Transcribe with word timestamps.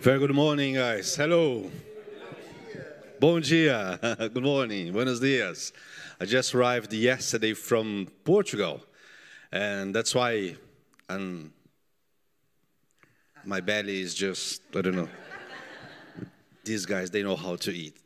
Very 0.00 0.20
good 0.20 0.32
morning, 0.32 0.74
guys. 0.74 1.16
Hello. 1.16 1.68
Bom 3.18 3.40
dia. 3.40 3.98
Good 4.32 4.44
morning. 4.44 4.92
Buenos 4.92 5.18
dias. 5.18 5.72
I 6.20 6.24
just 6.24 6.54
arrived 6.54 6.92
yesterday 6.92 7.52
from 7.52 8.06
Portugal, 8.22 8.80
and 9.50 9.92
that's 9.92 10.14
why 10.14 10.54
I'm, 11.08 11.52
my 13.44 13.60
belly 13.60 14.00
is 14.00 14.14
just, 14.14 14.62
I 14.76 14.82
don't 14.82 14.94
know. 14.94 15.08
These 16.62 16.86
guys, 16.86 17.10
they 17.10 17.24
know 17.24 17.34
how 17.34 17.56
to 17.56 17.72
eat. 17.72 17.96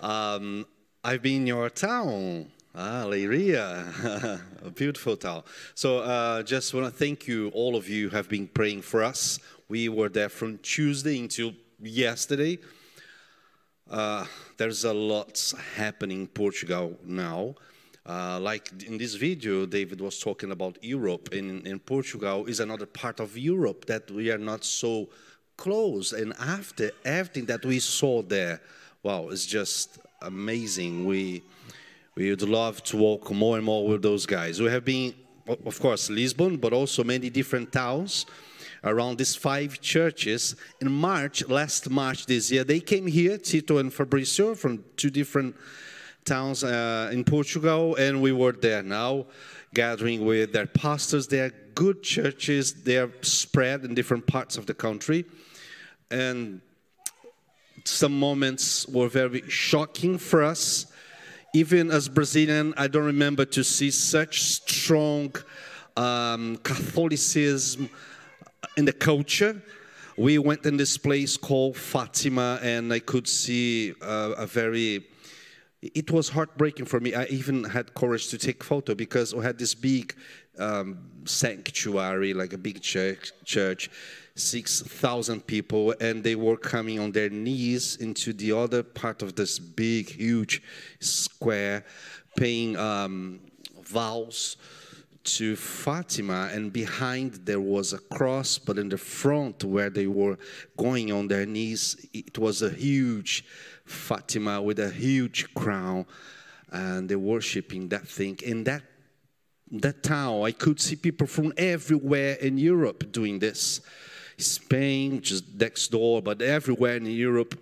Um, 0.00 0.66
I've 1.02 1.20
been 1.20 1.40
in 1.40 1.46
your 1.48 1.68
town, 1.68 2.52
ah, 2.76 3.04
Leiria, 3.06 4.40
a 4.64 4.70
beautiful 4.70 5.16
town. 5.16 5.42
So 5.74 6.00
uh, 6.00 6.42
just 6.42 6.74
want 6.74 6.86
to 6.86 6.92
thank 6.92 7.26
you, 7.26 7.48
all 7.54 7.74
of 7.74 7.88
you 7.88 8.10
have 8.10 8.28
been 8.28 8.46
praying 8.46 8.82
for 8.82 9.02
us. 9.02 9.38
We 9.68 9.88
were 9.88 10.08
there 10.08 10.28
from 10.28 10.58
Tuesday 10.58 11.18
until 11.18 11.54
yesterday. 11.80 12.58
Uh, 13.90 14.26
there's 14.58 14.84
a 14.84 14.92
lot 14.92 15.52
happening 15.74 16.22
in 16.22 16.26
Portugal 16.28 16.98
now. 17.04 17.54
Uh, 18.04 18.38
like 18.38 18.70
in 18.86 18.98
this 18.98 19.14
video, 19.14 19.66
David 19.66 20.00
was 20.00 20.20
talking 20.20 20.52
about 20.52 20.78
Europe, 20.82 21.30
and 21.32 21.66
in 21.66 21.78
Portugal 21.80 22.46
is 22.46 22.60
another 22.60 22.86
part 22.86 23.18
of 23.18 23.36
Europe 23.36 23.86
that 23.86 24.08
we 24.10 24.30
are 24.30 24.38
not 24.38 24.64
so 24.64 25.08
close. 25.56 26.12
And 26.12 26.32
after 26.38 26.92
everything 27.04 27.46
that 27.46 27.64
we 27.64 27.80
saw 27.80 28.22
there, 28.22 28.60
wow, 29.02 29.28
it's 29.30 29.46
just 29.46 29.98
amazing. 30.22 31.04
We 31.04 31.42
we 32.16 32.30
would 32.30 32.42
love 32.42 32.82
to 32.84 32.96
walk 32.96 33.30
more 33.30 33.56
and 33.56 33.64
more 33.64 33.86
with 33.86 34.02
those 34.02 34.24
guys. 34.24 34.60
We 34.60 34.70
have 34.70 34.84
been, 34.84 35.14
of 35.46 35.78
course, 35.78 36.08
Lisbon, 36.08 36.56
but 36.56 36.72
also 36.72 37.04
many 37.04 37.28
different 37.28 37.70
towns 37.72 38.24
around 38.82 39.18
these 39.18 39.36
five 39.36 39.80
churches. 39.82 40.56
In 40.80 40.90
March, 40.90 41.46
last 41.46 41.90
March 41.90 42.24
this 42.24 42.50
year, 42.50 42.64
they 42.64 42.80
came 42.80 43.06
here, 43.06 43.36
Tito 43.36 43.78
and 43.78 43.92
Fabricio, 43.92 44.56
from 44.56 44.82
two 44.96 45.10
different 45.10 45.54
towns 46.24 46.64
uh, 46.64 47.10
in 47.12 47.22
Portugal, 47.22 47.94
and 47.96 48.22
we 48.22 48.32
were 48.32 48.52
there 48.52 48.82
now 48.82 49.26
gathering 49.74 50.24
with 50.24 50.54
their 50.54 50.66
pastors. 50.66 51.28
They 51.28 51.40
are 51.40 51.52
good 51.74 52.02
churches, 52.02 52.72
they 52.82 52.96
are 52.96 53.12
spread 53.20 53.84
in 53.84 53.94
different 53.94 54.26
parts 54.26 54.56
of 54.56 54.64
the 54.64 54.74
country. 54.74 55.26
And 56.10 56.62
some 57.84 58.18
moments 58.18 58.88
were 58.88 59.08
very 59.08 59.42
shocking 59.48 60.16
for 60.16 60.42
us. 60.42 60.86
Even 61.54 61.90
as 61.90 62.08
Brazilian, 62.08 62.74
I 62.76 62.86
don't 62.88 63.04
remember 63.04 63.44
to 63.46 63.64
see 63.64 63.90
such 63.90 64.42
strong 64.42 65.34
um, 65.96 66.56
Catholicism 66.58 67.88
in 68.76 68.84
the 68.84 68.92
culture. 68.92 69.62
We 70.18 70.38
went 70.38 70.64
in 70.66 70.76
this 70.76 70.96
place 70.96 71.36
called 71.36 71.76
Fatima, 71.76 72.58
and 72.62 72.92
I 72.92 73.00
could 73.00 73.28
see 73.28 73.94
uh, 74.02 74.34
a 74.36 74.46
very. 74.46 75.06
It 75.82 76.10
was 76.10 76.30
heartbreaking 76.30 76.86
for 76.86 77.00
me. 77.00 77.14
I 77.14 77.24
even 77.26 77.64
had 77.64 77.94
courage 77.94 78.28
to 78.28 78.38
take 78.38 78.64
photo 78.64 78.94
because 78.94 79.34
we 79.34 79.44
had 79.44 79.58
this 79.58 79.74
big 79.74 80.14
um, 80.58 80.98
sanctuary, 81.26 82.32
like 82.34 82.54
a 82.54 82.58
big 82.58 82.80
church, 82.80 83.32
church, 83.44 83.90
six 84.36 84.82
thousand 84.82 85.46
people, 85.46 85.94
and 86.00 86.22
they 86.22 86.36
were 86.36 86.56
coming 86.56 87.00
on 87.00 87.10
their 87.10 87.30
knees 87.30 87.96
into 87.96 88.32
the 88.32 88.52
other 88.52 88.82
part 88.82 89.22
of 89.22 89.34
this 89.34 89.58
big, 89.58 90.10
huge 90.10 90.62
square, 91.00 91.84
paying 92.36 92.76
um, 92.76 93.40
vows 93.82 94.56
to 95.24 95.56
Fatima, 95.56 96.50
and 96.52 96.72
behind 96.72 97.34
there 97.46 97.60
was 97.60 97.92
a 97.92 97.98
cross, 97.98 98.58
but 98.58 98.78
in 98.78 98.88
the 98.88 98.98
front 98.98 99.64
where 99.64 99.90
they 99.90 100.06
were 100.06 100.38
going 100.76 101.10
on 101.10 101.26
their 101.26 101.46
knees, 101.46 101.96
it 102.12 102.38
was 102.38 102.62
a 102.62 102.70
huge 102.70 103.44
Fatima 103.84 104.62
with 104.62 104.78
a 104.78 104.90
huge 104.90 105.52
crown, 105.54 106.06
and 106.70 107.08
they 107.08 107.16
worshiping 107.16 107.88
that 107.88 108.06
thing. 108.06 108.38
In 108.44 108.64
that 108.64 108.82
that 109.72 110.04
town, 110.04 110.44
I 110.44 110.52
could 110.52 110.80
see 110.80 110.94
people 110.94 111.26
from 111.26 111.52
everywhere 111.56 112.34
in 112.34 112.56
Europe 112.56 113.10
doing 113.10 113.40
this. 113.40 113.80
Spain, 114.38 115.20
just 115.20 115.44
next 115.58 115.88
door, 115.88 116.22
but 116.22 116.42
everywhere 116.42 116.96
in 116.96 117.06
Europe, 117.06 117.58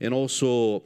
and 0.00 0.14
also 0.14 0.82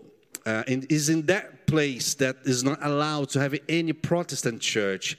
uh, 0.47 0.63
and 0.67 0.87
is 0.91 1.09
in 1.09 1.27
that 1.27 1.67
place 1.67 2.15
that 2.15 2.37
is 2.45 2.63
not 2.63 2.79
allowed 2.83 3.31
to 3.31 3.41
have 3.41 3.55
any 3.69 3.93
Protestant 3.93 4.61
church 4.61 5.17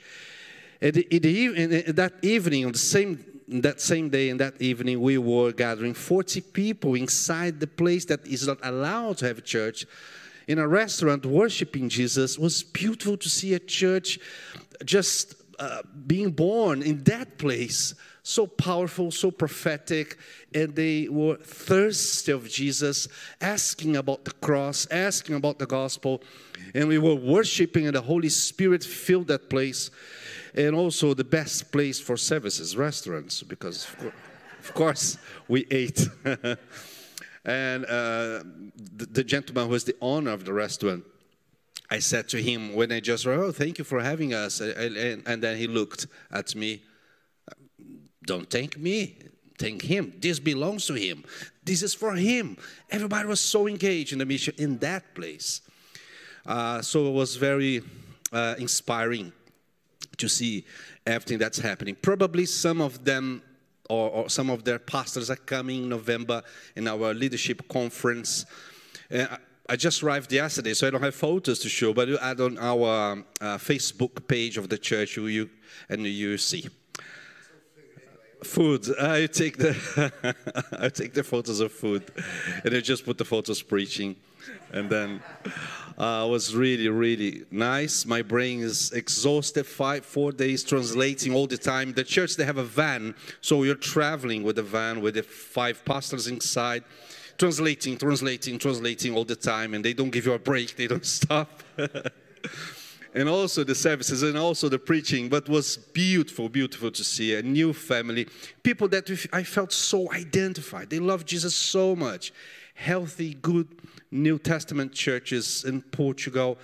and 0.81 0.93
that 0.93 2.13
evening, 2.21 2.65
on 2.65 2.71
the 2.73 2.77
same 2.77 3.23
that 3.47 3.79
same 3.79 4.09
day 4.09 4.29
and 4.29 4.39
that 4.39 4.59
evening, 4.59 4.99
we 4.99 5.19
were 5.19 5.51
gathering 5.51 5.93
40 5.93 6.41
people 6.41 6.95
inside 6.95 7.59
the 7.59 7.67
place 7.67 8.05
that 8.05 8.25
is 8.25 8.47
not 8.47 8.57
allowed 8.63 9.17
to 9.19 9.27
have 9.27 9.37
a 9.37 9.41
church 9.41 9.85
in 10.47 10.57
a 10.57 10.67
restaurant 10.67 11.25
worshiping 11.25 11.87
Jesus. 11.87 12.37
It 12.37 12.41
was 12.41 12.63
beautiful 12.63 13.17
to 13.17 13.29
see 13.29 13.53
a 13.53 13.59
church 13.59 14.19
just 14.83 15.35
uh, 15.59 15.83
being 16.07 16.31
born 16.31 16.81
in 16.81 17.03
that 17.03 17.37
place. 17.37 17.93
So 18.27 18.47
powerful, 18.47 19.11
so 19.11 19.29
prophetic, 19.29 20.17
and 20.51 20.75
they 20.75 21.07
were 21.07 21.35
thirsty 21.35 22.31
of 22.31 22.49
Jesus, 22.49 23.07
asking 23.39 23.97
about 23.97 24.25
the 24.25 24.31
cross, 24.31 24.87
asking 24.89 25.35
about 25.35 25.59
the 25.59 25.67
gospel, 25.67 26.23
and 26.73 26.87
we 26.87 26.97
were 26.97 27.13
worshiping, 27.13 27.85
and 27.85 27.95
the 27.95 28.01
Holy 28.01 28.29
Spirit 28.29 28.83
filled 28.83 29.27
that 29.27 29.47
place 29.47 29.91
and 30.55 30.75
also 30.75 31.13
the 31.13 31.23
best 31.23 31.71
place 31.71 31.99
for 31.99 32.17
services, 32.17 32.75
restaurants, 32.75 33.43
because 33.43 33.87
of 34.59 34.73
course 34.73 35.19
we 35.47 35.67
ate. 35.69 36.09
and 37.45 37.85
uh, 37.85 38.41
the, 38.95 39.07
the, 39.11 39.23
gentleman 39.23 39.65
who 39.65 39.71
was 39.73 39.83
the 39.83 39.95
owner 40.01 40.31
of 40.31 40.45
the 40.45 40.53
restaurant, 40.53 41.03
I 41.91 41.99
said 41.99 42.27
to 42.29 42.41
him 42.41 42.73
when 42.73 42.91
I 42.91 43.01
just, 43.01 43.27
wrote, 43.27 43.39
oh, 43.39 43.51
thank 43.51 43.77
you 43.77 43.83
for 43.83 44.01
having 44.01 44.33
us. 44.33 44.61
And, 44.61 45.21
and 45.27 45.43
then 45.43 45.57
he 45.57 45.67
looked 45.67 46.07
at 46.31 46.55
me, 46.55 46.81
don't 48.25 48.49
thank 48.49 48.77
me, 48.77 49.17
thank 49.57 49.81
him. 49.81 50.13
This 50.19 50.39
belongs 50.39 50.87
to 50.87 50.93
him. 50.93 51.23
This 51.63 51.83
is 51.83 51.93
for 51.93 52.15
him. 52.15 52.57
Everybody 52.89 53.27
was 53.27 53.39
so 53.39 53.67
engaged 53.67 54.13
in 54.13 54.19
the 54.19 54.25
mission 54.25 54.53
in 54.57 54.77
that 54.79 55.15
place. 55.15 55.61
Uh, 56.45 56.81
so 56.81 57.07
it 57.07 57.13
was 57.13 57.35
very 57.35 57.81
uh, 58.31 58.55
inspiring 58.59 59.31
to 60.17 60.27
see 60.27 60.65
everything 61.05 61.37
that's 61.37 61.59
happening. 61.59 61.95
Probably 61.95 62.45
some 62.45 62.81
of 62.81 63.03
them 63.03 63.41
or, 63.89 64.09
or, 64.09 64.29
some 64.29 64.49
of 64.49 64.63
their 64.63 64.79
pastors 64.79 65.29
are 65.29 65.35
coming 65.35 65.83
in 65.83 65.89
November 65.89 66.41
in 66.75 66.87
our 66.87 67.13
leadership 67.13 67.67
conference. 67.69 68.45
Uh, 69.13 69.37
I 69.69 69.75
just 69.75 70.01
arrived 70.03 70.31
yesterday, 70.31 70.73
so 70.73 70.87
I 70.87 70.89
don't 70.91 71.01
have 71.01 71.15
photos 71.15 71.59
to 71.59 71.69
show, 71.69 71.93
but 71.93 72.07
you 72.07 72.17
add 72.19 72.39
on 72.39 72.57
our 72.57 73.23
uh, 73.41 73.57
Facebook 73.57 74.27
page 74.27 74.57
of 74.57 74.69
the 74.69 74.77
church, 74.77 75.17
you, 75.17 75.27
you 75.27 75.49
and 75.89 76.05
you 76.05 76.37
see. 76.37 76.67
Food. 78.45 78.87
I 78.99 79.25
take 79.25 79.57
the 79.57 79.73
I 80.79 80.89
take 80.89 81.13
the 81.13 81.23
photos 81.23 81.59
of 81.59 81.71
food, 81.71 82.03
and 82.63 82.73
I 82.75 82.79
just 82.79 83.05
put 83.05 83.17
the 83.17 83.25
photos 83.25 83.61
preaching, 83.61 84.15
and 84.71 84.89
then 84.89 85.21
uh, 85.97 86.27
was 86.29 86.55
really, 86.55 86.87
really 86.89 87.43
nice. 87.51 88.05
My 88.05 88.21
brain 88.21 88.61
is 88.61 88.91
exhausted. 88.91 89.65
Five, 89.65 90.05
four 90.05 90.31
days 90.31 90.63
translating 90.63 91.33
all 91.33 91.47
the 91.47 91.57
time. 91.57 91.93
The 91.93 92.03
church, 92.03 92.35
they 92.35 92.45
have 92.45 92.57
a 92.57 92.63
van, 92.63 93.15
so 93.41 93.63
you're 93.63 93.75
traveling 93.75 94.43
with 94.43 94.57
the 94.57 94.63
van 94.63 95.01
with 95.01 95.15
the 95.15 95.23
five 95.23 95.83
pastors 95.83 96.27
inside, 96.27 96.83
translating, 97.37 97.97
translating, 97.97 98.59
translating 98.59 99.15
all 99.15 99.25
the 99.25 99.35
time, 99.35 99.73
and 99.73 99.83
they 99.83 99.93
don't 99.93 100.11
give 100.11 100.25
you 100.25 100.33
a 100.33 100.39
break. 100.39 100.75
They 100.75 100.87
don't 100.87 101.05
stop. 101.19 101.63
and 103.15 103.27
also 103.27 103.63
the 103.63 103.73
services 103.73 104.21
and 104.21 104.37
also 104.37 104.69
the 104.69 104.77
preaching 104.77 105.29
but 105.29 105.49
was 105.49 105.77
beautiful 105.77 106.47
beautiful 106.47 106.91
to 106.91 107.03
see 107.03 107.33
a 107.35 107.41
new 107.41 107.73
family 107.73 108.27
people 108.61 108.87
that 108.87 109.09
i 109.33 109.41
felt 109.41 109.71
so 109.71 110.11
identified 110.11 110.89
they 110.89 110.99
love 110.99 111.25
jesus 111.25 111.55
so 111.55 111.95
much 111.95 112.31
healthy, 112.75 113.33
good 113.33 113.67
New 114.11 114.37
Testament 114.37 114.93
churches 114.93 115.63
in 115.65 115.81
Portugal. 115.81 116.59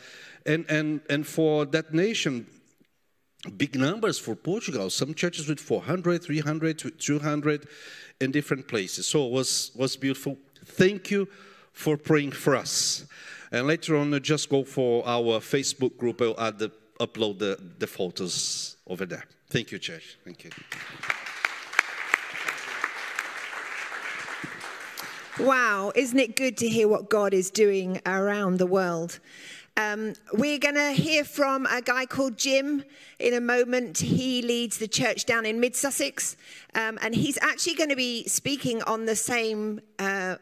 And, 0.45 0.65
and, 0.69 1.01
and 1.09 1.25
for 1.25 1.65
that 1.65 1.94
nation, 1.94 2.45
big 3.57 3.75
numbers 3.75 4.19
for 4.19 4.36
Portugal. 4.36 4.89
Some 4.89 5.13
churches 5.13 5.47
with 5.47 5.59
400, 5.59 6.24
300, 6.24 7.00
200 7.00 7.68
in 8.19 8.31
different 8.31 8.68
places. 8.68 9.07
So 9.07 9.25
it 9.25 9.31
was, 9.31 9.71
was 9.75 9.95
beautiful. 9.95 10.38
Thank 10.65 11.09
you 11.09 11.27
for 11.71 11.97
praying 11.97 12.31
for 12.31 12.56
us. 12.56 13.06
And 13.51 13.68
later 13.68 13.97
on, 13.97 14.18
just 14.21 14.50
go 14.50 14.63
for 14.63 15.06
our 15.07 15.39
Facebook 15.39 15.97
group. 15.97 16.21
I'll 16.21 16.39
add 16.39 16.59
the, 16.59 16.71
upload 17.00 17.39
the, 17.39 17.57
the 17.79 17.88
photos 17.88 18.77
over 18.88 19.06
there. 19.06 19.25
Thank 19.50 19.71
you, 19.71 19.79
church. 19.79 20.18
Thank 20.23 20.45
you. 20.45 20.51
Wow, 25.39 25.91
isn't 25.95 26.19
it 26.19 26.35
good 26.35 26.57
to 26.57 26.69
hear 26.69 26.88
what 26.88 27.09
God 27.09 27.33
is 27.33 27.50
doing 27.50 28.00
around 28.06 28.59
the 28.59 28.65
world? 28.65 29.19
Um, 29.77 30.13
we're 30.33 30.59
going 30.59 30.75
to 30.75 30.91
hear 30.91 31.23
from 31.23 31.65
a 31.65 31.81
guy 31.81 32.06
called 32.06 32.38
Jim 32.38 32.83
in 33.18 33.33
a 33.33 33.41
moment. 33.41 33.97
He 33.97 34.41
leads 34.41 34.77
the 34.77 34.88
church 34.88 35.25
down 35.25 35.45
in 35.45 35.59
Mid 35.59 35.75
Sussex, 35.75 36.35
um, 36.75 37.00
and 37.01 37.15
he's 37.15 37.38
actually 37.41 37.75
going 37.75 37.89
to 37.89 37.95
be 37.95 38.27
speaking 38.27 38.83
on 38.83 39.06
the 39.06 39.15
same 39.15 39.79
uh, 39.97 40.35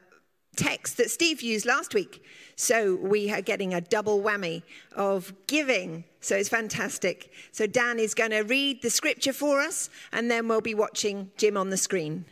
text 0.60 0.98
that 0.98 1.10
Steve 1.10 1.42
used 1.42 1.66
last 1.66 1.94
week. 1.94 2.24
So 2.56 2.96
we 2.96 3.32
are 3.32 3.42
getting 3.42 3.74
a 3.74 3.82
double 3.82 4.22
whammy 4.22 4.64
of 4.96 5.34
giving. 5.48 6.04
So 6.20 6.36
it's 6.36 6.50
fantastic. 6.50 7.32
So 7.52 7.66
Dan 7.66 7.98
is 8.00 8.14
going 8.14 8.32
to 8.32 8.42
read 8.42 8.82
the 8.82 8.90
scripture 8.90 9.34
for 9.34 9.62
us, 9.62 9.90
and 10.12 10.30
then 10.30 10.48
we'll 10.48 10.60
be 10.60 10.76
watching 10.76 11.32
Jim 11.38 11.56
on 11.56 11.70
the 11.70 11.78
screen. 11.78 12.26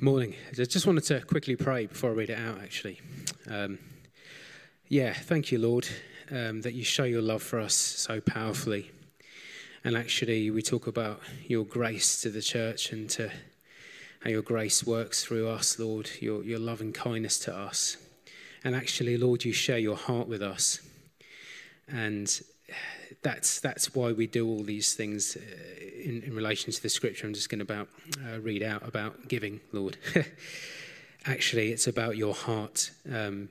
Morning. 0.00 0.34
I 0.50 0.54
just 0.54 0.86
wanted 0.86 1.04
to 1.04 1.20
quickly 1.20 1.54
pray 1.54 1.86
before 1.86 2.10
I 2.10 2.14
read 2.14 2.30
it 2.30 2.38
out, 2.38 2.58
actually. 2.60 3.00
Um, 3.48 3.78
yeah, 4.88 5.12
thank 5.12 5.52
you, 5.52 5.58
Lord, 5.58 5.88
um, 6.30 6.60
that 6.62 6.74
you 6.74 6.82
show 6.82 7.04
your 7.04 7.22
love 7.22 7.42
for 7.42 7.60
us 7.60 7.74
so 7.74 8.20
powerfully. 8.20 8.90
And 9.84 9.96
actually, 9.96 10.50
we 10.50 10.62
talk 10.62 10.86
about 10.86 11.20
your 11.46 11.64
grace 11.64 12.20
to 12.22 12.30
the 12.30 12.42
church 12.42 12.92
and 12.92 13.08
to 13.10 13.30
how 14.22 14.30
your 14.30 14.42
grace 14.42 14.86
works 14.86 15.24
through 15.24 15.48
us, 15.48 15.78
Lord, 15.78 16.08
your, 16.20 16.44
your 16.44 16.60
loving 16.60 16.92
kindness 16.92 17.38
to 17.40 17.56
us. 17.56 17.96
And 18.62 18.76
actually, 18.76 19.16
Lord, 19.16 19.44
you 19.44 19.52
share 19.52 19.78
your 19.78 19.96
heart 19.96 20.28
with 20.28 20.42
us. 20.42 20.80
And 21.88 22.40
that's, 23.22 23.58
that's 23.58 23.94
why 23.94 24.12
we 24.12 24.28
do 24.28 24.48
all 24.48 24.62
these 24.62 24.94
things 24.94 25.36
uh, 25.36 25.40
in, 26.04 26.22
in 26.22 26.36
relation 26.36 26.72
to 26.72 26.80
the 26.80 26.88
scripture. 26.88 27.26
I'm 27.26 27.34
just 27.34 27.48
going 27.48 27.58
to 27.58 27.64
about, 27.64 27.88
uh, 28.24 28.38
read 28.40 28.62
out 28.62 28.86
about 28.86 29.26
giving, 29.26 29.60
Lord. 29.72 29.96
actually, 31.26 31.72
it's 31.72 31.88
about 31.88 32.16
your 32.16 32.34
heart 32.34 32.92
um, 33.12 33.48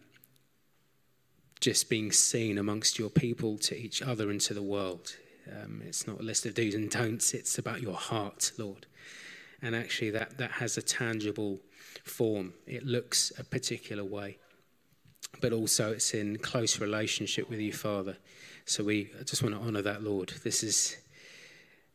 just 1.60 1.90
being 1.90 2.14
seen 2.14 2.58
amongst 2.58 2.98
your 2.98 3.10
people 3.10 3.58
to 3.58 3.78
each 3.78 4.02
other 4.02 4.30
and 4.30 4.40
to 4.42 4.54
the 4.54 4.64
world. 4.64 5.18
Um, 5.52 5.82
it's 5.86 6.08
not 6.08 6.22
a 6.22 6.24
list 6.24 6.46
of 6.46 6.54
do's 6.54 6.76
and 6.76 6.90
don'ts, 6.90 7.34
it's 7.34 7.58
about 7.58 7.82
your 7.82 7.96
heart, 7.96 8.54
Lord 8.58 8.86
and 9.62 9.76
actually 9.76 10.12
that, 10.12 10.38
that 10.38 10.52
has 10.52 10.78
a 10.78 10.82
tangible 10.82 11.60
form. 12.04 12.54
It 12.66 12.86
looks 12.86 13.32
a 13.38 13.44
particular 13.44 14.04
way, 14.04 14.38
but 15.42 15.54
also 15.54 15.92
it's 15.94 16.14
in 16.14 16.38
close 16.38 16.80
relationship 16.80 17.50
with 17.50 17.60
you, 17.60 17.74
Father. 17.74 18.18
So 18.66 18.84
we 18.84 19.12
just 19.26 19.44
want 19.44 19.56
to 19.56 19.62
honor 19.62 19.82
that, 19.82 20.04
Lord. 20.04 20.34
This 20.44 20.64
is 20.64 20.98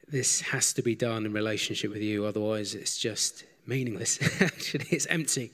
this 0.09 0.41
has 0.41 0.73
to 0.75 0.83
be 0.83 0.95
done 0.95 1.27
in 1.27 1.33
relationship 1.33 1.91
with 1.91 2.03
you, 2.03 2.27
otherwise 2.27 2.75
it's 2.75 2.97
just 2.97 3.45
meaningless. 3.67 4.21
actually, 4.41 4.87
it's 4.91 5.07
empty. 5.07 5.51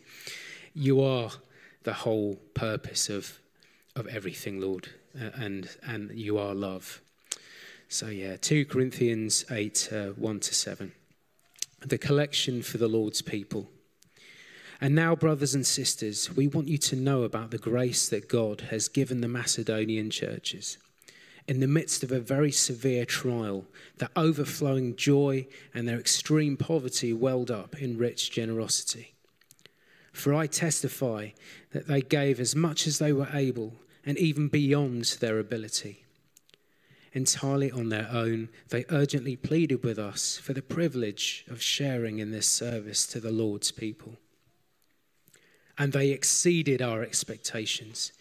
You 0.74 1.02
are 1.02 1.30
the 1.84 1.92
whole 1.92 2.36
purpose 2.54 3.08
of 3.08 3.38
of 3.94 4.06
everything, 4.06 4.60
Lord, 4.60 4.88
uh, 5.18 5.30
and 5.34 5.68
and 5.86 6.10
you 6.10 6.38
are 6.38 6.54
love. 6.54 7.00
So 7.88 8.06
yeah, 8.08 8.36
two 8.36 8.64
Corinthians 8.64 9.44
eight 9.50 9.88
uh, 9.92 10.08
one 10.08 10.40
to 10.40 10.54
seven 10.54 10.92
the 11.84 11.98
collection 11.98 12.62
for 12.62 12.78
the 12.78 12.88
Lord's 12.88 13.22
people. 13.22 13.68
And 14.80 14.94
now, 14.94 15.14
brothers 15.14 15.54
and 15.54 15.66
sisters, 15.66 16.34
we 16.34 16.48
want 16.48 16.68
you 16.68 16.78
to 16.78 16.96
know 16.96 17.22
about 17.22 17.50
the 17.50 17.58
grace 17.58 18.08
that 18.08 18.28
God 18.28 18.62
has 18.70 18.88
given 18.88 19.20
the 19.20 19.28
Macedonian 19.28 20.10
churches. 20.10 20.76
In 21.46 21.60
the 21.60 21.68
midst 21.68 22.02
of 22.02 22.10
a 22.10 22.20
very 22.20 22.50
severe 22.50 23.04
trial, 23.04 23.64
their 23.98 24.10
overflowing 24.16 24.96
joy 24.96 25.46
and 25.72 25.86
their 25.86 25.98
extreme 25.98 26.56
poverty 26.56 27.12
welled 27.12 27.50
up 27.50 27.80
in 27.80 27.98
rich 27.98 28.30
generosity. 28.30 29.14
For 30.12 30.34
I 30.34 30.46
testify 30.46 31.30
that 31.70 31.86
they 31.86 32.00
gave 32.00 32.38
as 32.38 32.54
much 32.54 32.86
as 32.86 32.98
they 32.98 33.12
were 33.12 33.28
able 33.32 33.74
and 34.04 34.18
even 34.18 34.48
beyond 34.48 35.04
their 35.20 35.38
ability 35.38 36.01
entirely 37.12 37.70
on 37.70 37.88
their 37.88 38.08
own, 38.10 38.48
they 38.68 38.84
urgently 38.90 39.36
pleaded 39.36 39.84
with 39.84 39.98
us 39.98 40.38
for 40.38 40.52
the 40.52 40.62
privilege 40.62 41.44
of 41.48 41.62
sharing 41.62 42.18
in 42.18 42.30
this 42.30 42.46
service 42.46 43.06
to 43.08 43.20
the 43.20 43.32
Lord's 43.32 43.70
people. 43.70 44.16
And 45.78 45.92
they 45.92 46.10
exceeded 46.10 46.80
our 46.80 47.02
expectations. 47.02 48.12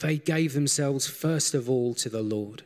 They 0.00 0.18
gave 0.18 0.52
themselves 0.52 1.06
first 1.06 1.54
of 1.54 1.70
all 1.70 1.94
to 1.94 2.08
the 2.08 2.22
Lord, 2.22 2.62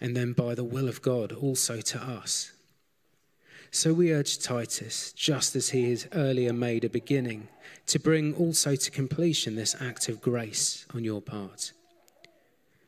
and 0.00 0.16
then 0.16 0.32
by 0.32 0.54
the 0.54 0.64
will 0.64 0.88
of 0.88 1.02
God 1.02 1.32
also 1.32 1.80
to 1.80 1.98
us. 1.98 2.52
So 3.70 3.92
we 3.92 4.12
urge 4.12 4.38
Titus, 4.38 5.12
just 5.12 5.54
as 5.54 5.70
he 5.70 5.90
has 5.90 6.08
earlier 6.12 6.52
made 6.52 6.84
a 6.84 6.88
beginning, 6.88 7.48
to 7.88 7.98
bring 7.98 8.34
also 8.34 8.74
to 8.74 8.90
completion 8.90 9.54
this 9.54 9.76
act 9.80 10.08
of 10.08 10.20
grace 10.20 10.86
on 10.94 11.04
your 11.04 11.20
part. 11.20 11.72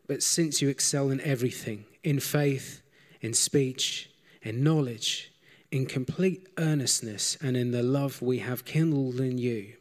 But 0.07 0.23
since 0.23 0.63
you 0.63 0.69
excel 0.69 1.11
in 1.11 1.21
everything, 1.21 1.85
in 2.09 2.19
faith, 2.19 2.81
in 3.21 3.35
speech, 3.35 4.09
in 4.41 4.65
knowledge, 4.65 5.31
in 5.71 5.85
complete 5.85 6.49
earnestness, 6.57 7.37
and 7.43 7.55
in 7.55 7.71
the 7.71 7.83
love 7.83 8.23
we 8.23 8.39
have 8.39 8.65
kindled 8.65 9.21
in 9.21 9.37
you, 9.37 9.75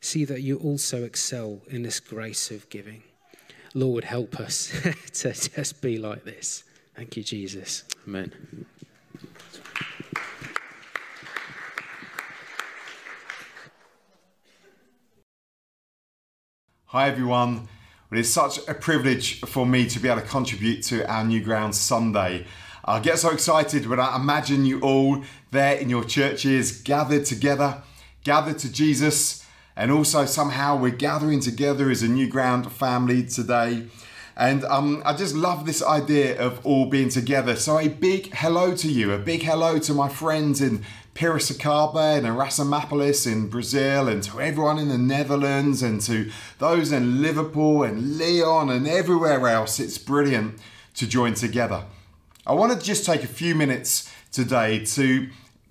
see 0.00 0.24
that 0.24 0.40
you 0.40 0.56
also 0.56 1.04
excel 1.04 1.60
in 1.68 1.84
this 1.84 2.00
grace 2.00 2.50
of 2.50 2.68
giving. 2.68 3.00
Lord, 3.74 4.02
help 4.02 4.40
us 4.40 4.72
to 5.12 5.32
just 5.32 5.80
be 5.80 5.98
like 5.98 6.24
this. 6.24 6.64
Thank 6.96 7.16
you, 7.16 7.22
Jesus. 7.22 7.84
Amen. 8.08 8.32
Hi, 16.86 17.08
everyone. 17.08 17.68
But 18.12 18.18
it's 18.18 18.28
such 18.28 18.58
a 18.68 18.74
privilege 18.74 19.40
for 19.40 19.64
me 19.64 19.88
to 19.88 19.98
be 19.98 20.06
able 20.06 20.20
to 20.20 20.26
contribute 20.28 20.82
to 20.82 21.10
our 21.10 21.24
New 21.24 21.40
Ground 21.40 21.74
Sunday. 21.74 22.44
I 22.84 23.00
get 23.00 23.18
so 23.18 23.30
excited 23.30 23.86
when 23.86 23.98
I 23.98 24.16
imagine 24.16 24.66
you 24.66 24.80
all 24.80 25.24
there 25.50 25.76
in 25.76 25.88
your 25.88 26.04
churches, 26.04 26.72
gathered 26.82 27.24
together, 27.24 27.82
gathered 28.22 28.58
to 28.58 28.70
Jesus, 28.70 29.46
and 29.76 29.90
also 29.90 30.26
somehow 30.26 30.76
we're 30.76 30.90
gathering 30.90 31.40
together 31.40 31.90
as 31.90 32.02
a 32.02 32.08
New 32.08 32.28
Ground 32.28 32.70
family 32.70 33.24
today. 33.24 33.86
And 34.36 34.62
um, 34.64 35.02
I 35.06 35.14
just 35.14 35.34
love 35.34 35.64
this 35.64 35.82
idea 35.82 36.38
of 36.38 36.60
all 36.66 36.84
being 36.84 37.08
together. 37.08 37.56
So, 37.56 37.78
a 37.78 37.88
big 37.88 38.34
hello 38.34 38.76
to 38.76 38.92
you, 38.92 39.12
a 39.12 39.18
big 39.18 39.42
hello 39.42 39.78
to 39.78 39.94
my 39.94 40.10
friends 40.10 40.60
in 40.60 40.84
Piracicaba 41.14 42.16
and 42.16 42.26
Erasimopolis 42.26 43.30
in 43.30 43.48
Brazil, 43.48 44.08
and 44.08 44.22
to 44.22 44.40
everyone 44.40 44.78
in 44.78 44.88
the 44.88 44.98
Netherlands, 44.98 45.82
and 45.82 46.00
to 46.02 46.30
those 46.58 46.92
in 46.92 47.20
Liverpool 47.22 47.82
and 47.82 48.18
Lyon 48.18 48.70
and 48.70 48.86
everywhere 48.86 49.46
else. 49.48 49.78
It's 49.78 49.98
brilliant 49.98 50.58
to 50.94 51.06
join 51.06 51.34
together. 51.34 51.84
I 52.46 52.54
want 52.54 52.72
to 52.72 52.84
just 52.84 53.04
take 53.04 53.22
a 53.22 53.28
few 53.28 53.54
minutes 53.54 54.12
today 54.32 54.84
to 54.84 55.28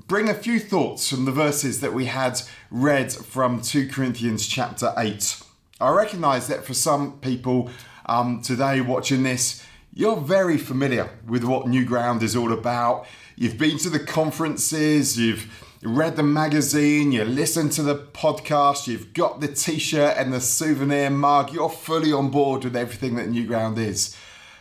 bring 0.07 0.29
a 0.29 0.33
few 0.33 0.59
thoughts 0.59 1.09
from 1.09 1.25
the 1.25 1.31
verses 1.31 1.81
that 1.81 1.93
we 1.93 2.05
had 2.05 2.41
read 2.69 3.11
from 3.11 3.61
2 3.61 3.89
Corinthians 3.89 4.47
chapter 4.47 4.93
8. 4.97 5.41
I 5.79 5.89
recognize 5.91 6.47
that 6.47 6.63
for 6.63 6.73
some 6.73 7.19
people 7.19 7.69
um, 8.05 8.41
today 8.41 8.81
watching 8.81 9.23
this, 9.23 9.65
you're 9.93 10.17
very 10.17 10.57
familiar 10.57 11.09
with 11.27 11.43
what 11.43 11.67
New 11.67 11.85
Ground 11.85 12.23
is 12.23 12.35
all 12.35 12.53
about. 12.53 13.05
You've 13.41 13.57
been 13.57 13.79
to 13.79 13.89
the 13.89 13.97
conferences, 13.97 15.17
you've 15.17 15.51
read 15.81 16.15
the 16.15 16.21
magazine, 16.21 17.11
you 17.11 17.25
listened 17.25 17.71
to 17.71 17.81
the 17.81 17.95
podcast, 17.95 18.85
you've 18.85 19.15
got 19.15 19.41
the 19.41 19.47
t 19.47 19.79
shirt 19.79 20.15
and 20.15 20.31
the 20.31 20.39
souvenir 20.39 21.09
mug, 21.09 21.51
you're 21.51 21.67
fully 21.67 22.13
on 22.13 22.29
board 22.29 22.63
with 22.63 22.75
everything 22.75 23.15
that 23.15 23.29
New 23.29 23.47
Ground 23.47 23.79
is. 23.79 24.15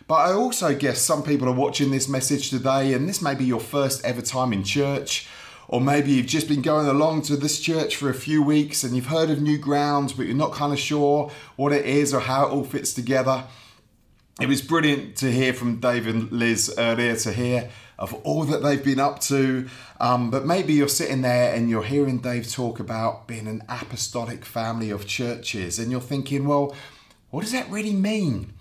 But 0.08 0.14
I 0.14 0.32
also 0.32 0.74
guess 0.74 0.98
some 0.98 1.22
people 1.22 1.46
are 1.46 1.52
watching 1.52 1.90
this 1.90 2.08
message 2.08 2.48
today, 2.48 2.94
and 2.94 3.06
this 3.06 3.20
may 3.20 3.34
be 3.34 3.44
your 3.44 3.60
first 3.60 4.02
ever 4.02 4.22
time 4.22 4.50
in 4.50 4.64
church, 4.64 5.28
or 5.68 5.78
maybe 5.78 6.12
you've 6.12 6.24
just 6.24 6.48
been 6.48 6.62
going 6.62 6.86
along 6.86 7.20
to 7.24 7.36
this 7.36 7.60
church 7.60 7.96
for 7.96 8.08
a 8.08 8.14
few 8.14 8.42
weeks 8.42 8.82
and 8.82 8.96
you've 8.96 9.08
heard 9.08 9.28
of 9.28 9.42
New 9.42 9.58
Grounds, 9.58 10.14
but 10.14 10.24
you're 10.24 10.34
not 10.34 10.54
kind 10.54 10.72
of 10.72 10.78
sure 10.78 11.30
what 11.56 11.74
it 11.74 11.84
is 11.84 12.14
or 12.14 12.20
how 12.20 12.46
it 12.46 12.50
all 12.50 12.64
fits 12.64 12.94
together. 12.94 13.44
It 14.40 14.48
was 14.48 14.62
brilliant 14.62 15.16
to 15.16 15.30
hear 15.30 15.52
from 15.52 15.80
Dave 15.80 16.06
and 16.06 16.32
Liz 16.32 16.74
earlier 16.78 17.14
to 17.14 17.30
hear 17.30 17.68
of 18.00 18.14
all 18.24 18.44
that 18.44 18.62
they've 18.62 18.82
been 18.82 18.98
up 18.98 19.20
to. 19.20 19.68
Um, 20.00 20.30
but 20.30 20.46
maybe 20.46 20.72
you're 20.72 20.88
sitting 20.88 21.22
there 21.22 21.54
and 21.54 21.68
you're 21.68 21.84
hearing 21.84 22.18
Dave 22.18 22.50
talk 22.50 22.80
about 22.80 23.28
being 23.28 23.46
an 23.46 23.62
apostolic 23.68 24.44
family 24.44 24.90
of 24.90 25.06
churches, 25.06 25.78
and 25.78 25.92
you're 25.92 26.00
thinking, 26.00 26.48
well, 26.48 26.74
what 27.30 27.42
does 27.42 27.52
that 27.52 27.70
really 27.70 27.92
mean? 27.92 28.54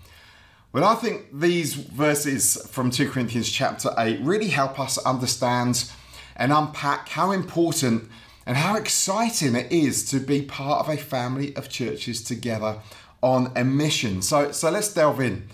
Well, 0.72 0.84
I 0.84 0.94
think 0.94 1.26
these 1.32 1.74
verses 1.74 2.56
from 2.70 2.92
2 2.92 3.10
Corinthians 3.10 3.50
chapter 3.50 3.90
8 3.98 4.20
really 4.20 4.48
help 4.48 4.78
us 4.78 4.98
understand 4.98 5.90
and 6.36 6.52
unpack 6.52 7.08
how 7.08 7.32
important 7.32 8.08
and 8.46 8.56
how 8.56 8.76
exciting 8.76 9.56
it 9.56 9.72
is 9.72 10.08
to 10.10 10.20
be 10.20 10.42
part 10.42 10.86
of 10.86 10.92
a 10.92 10.96
family 10.96 11.56
of 11.56 11.68
churches 11.68 12.22
together 12.22 12.78
on 13.20 13.50
a 13.56 13.64
mission. 13.64 14.22
So, 14.22 14.52
so 14.52 14.70
let's 14.70 14.94
delve 14.94 15.20
in. 15.20 15.48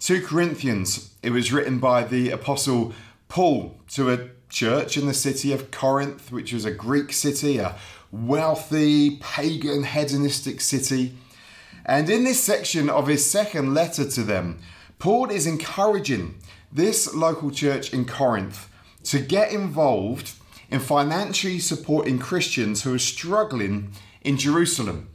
2 0.00 0.22
Corinthians, 0.22 1.14
it 1.22 1.30
was 1.30 1.52
written 1.52 1.78
by 1.78 2.02
the 2.02 2.30
Apostle 2.30 2.94
Paul 3.34 3.74
to 3.88 4.12
a 4.12 4.28
church 4.48 4.96
in 4.96 5.06
the 5.08 5.12
city 5.12 5.52
of 5.52 5.72
Corinth, 5.72 6.30
which 6.30 6.52
was 6.52 6.64
a 6.64 6.70
Greek 6.70 7.12
city, 7.12 7.58
a 7.58 7.74
wealthy, 8.12 9.16
pagan, 9.16 9.82
hedonistic 9.82 10.60
city. 10.60 11.16
And 11.84 12.08
in 12.08 12.22
this 12.22 12.40
section 12.40 12.88
of 12.88 13.08
his 13.08 13.28
second 13.28 13.74
letter 13.74 14.08
to 14.08 14.22
them, 14.22 14.60
Paul 15.00 15.30
is 15.30 15.48
encouraging 15.48 16.36
this 16.70 17.12
local 17.12 17.50
church 17.50 17.92
in 17.92 18.04
Corinth 18.04 18.70
to 19.02 19.18
get 19.18 19.50
involved 19.50 20.34
in 20.70 20.78
financially 20.78 21.58
supporting 21.58 22.20
Christians 22.20 22.84
who 22.84 22.94
are 22.94 23.00
struggling 23.00 23.90
in 24.22 24.36
Jerusalem. 24.36 25.08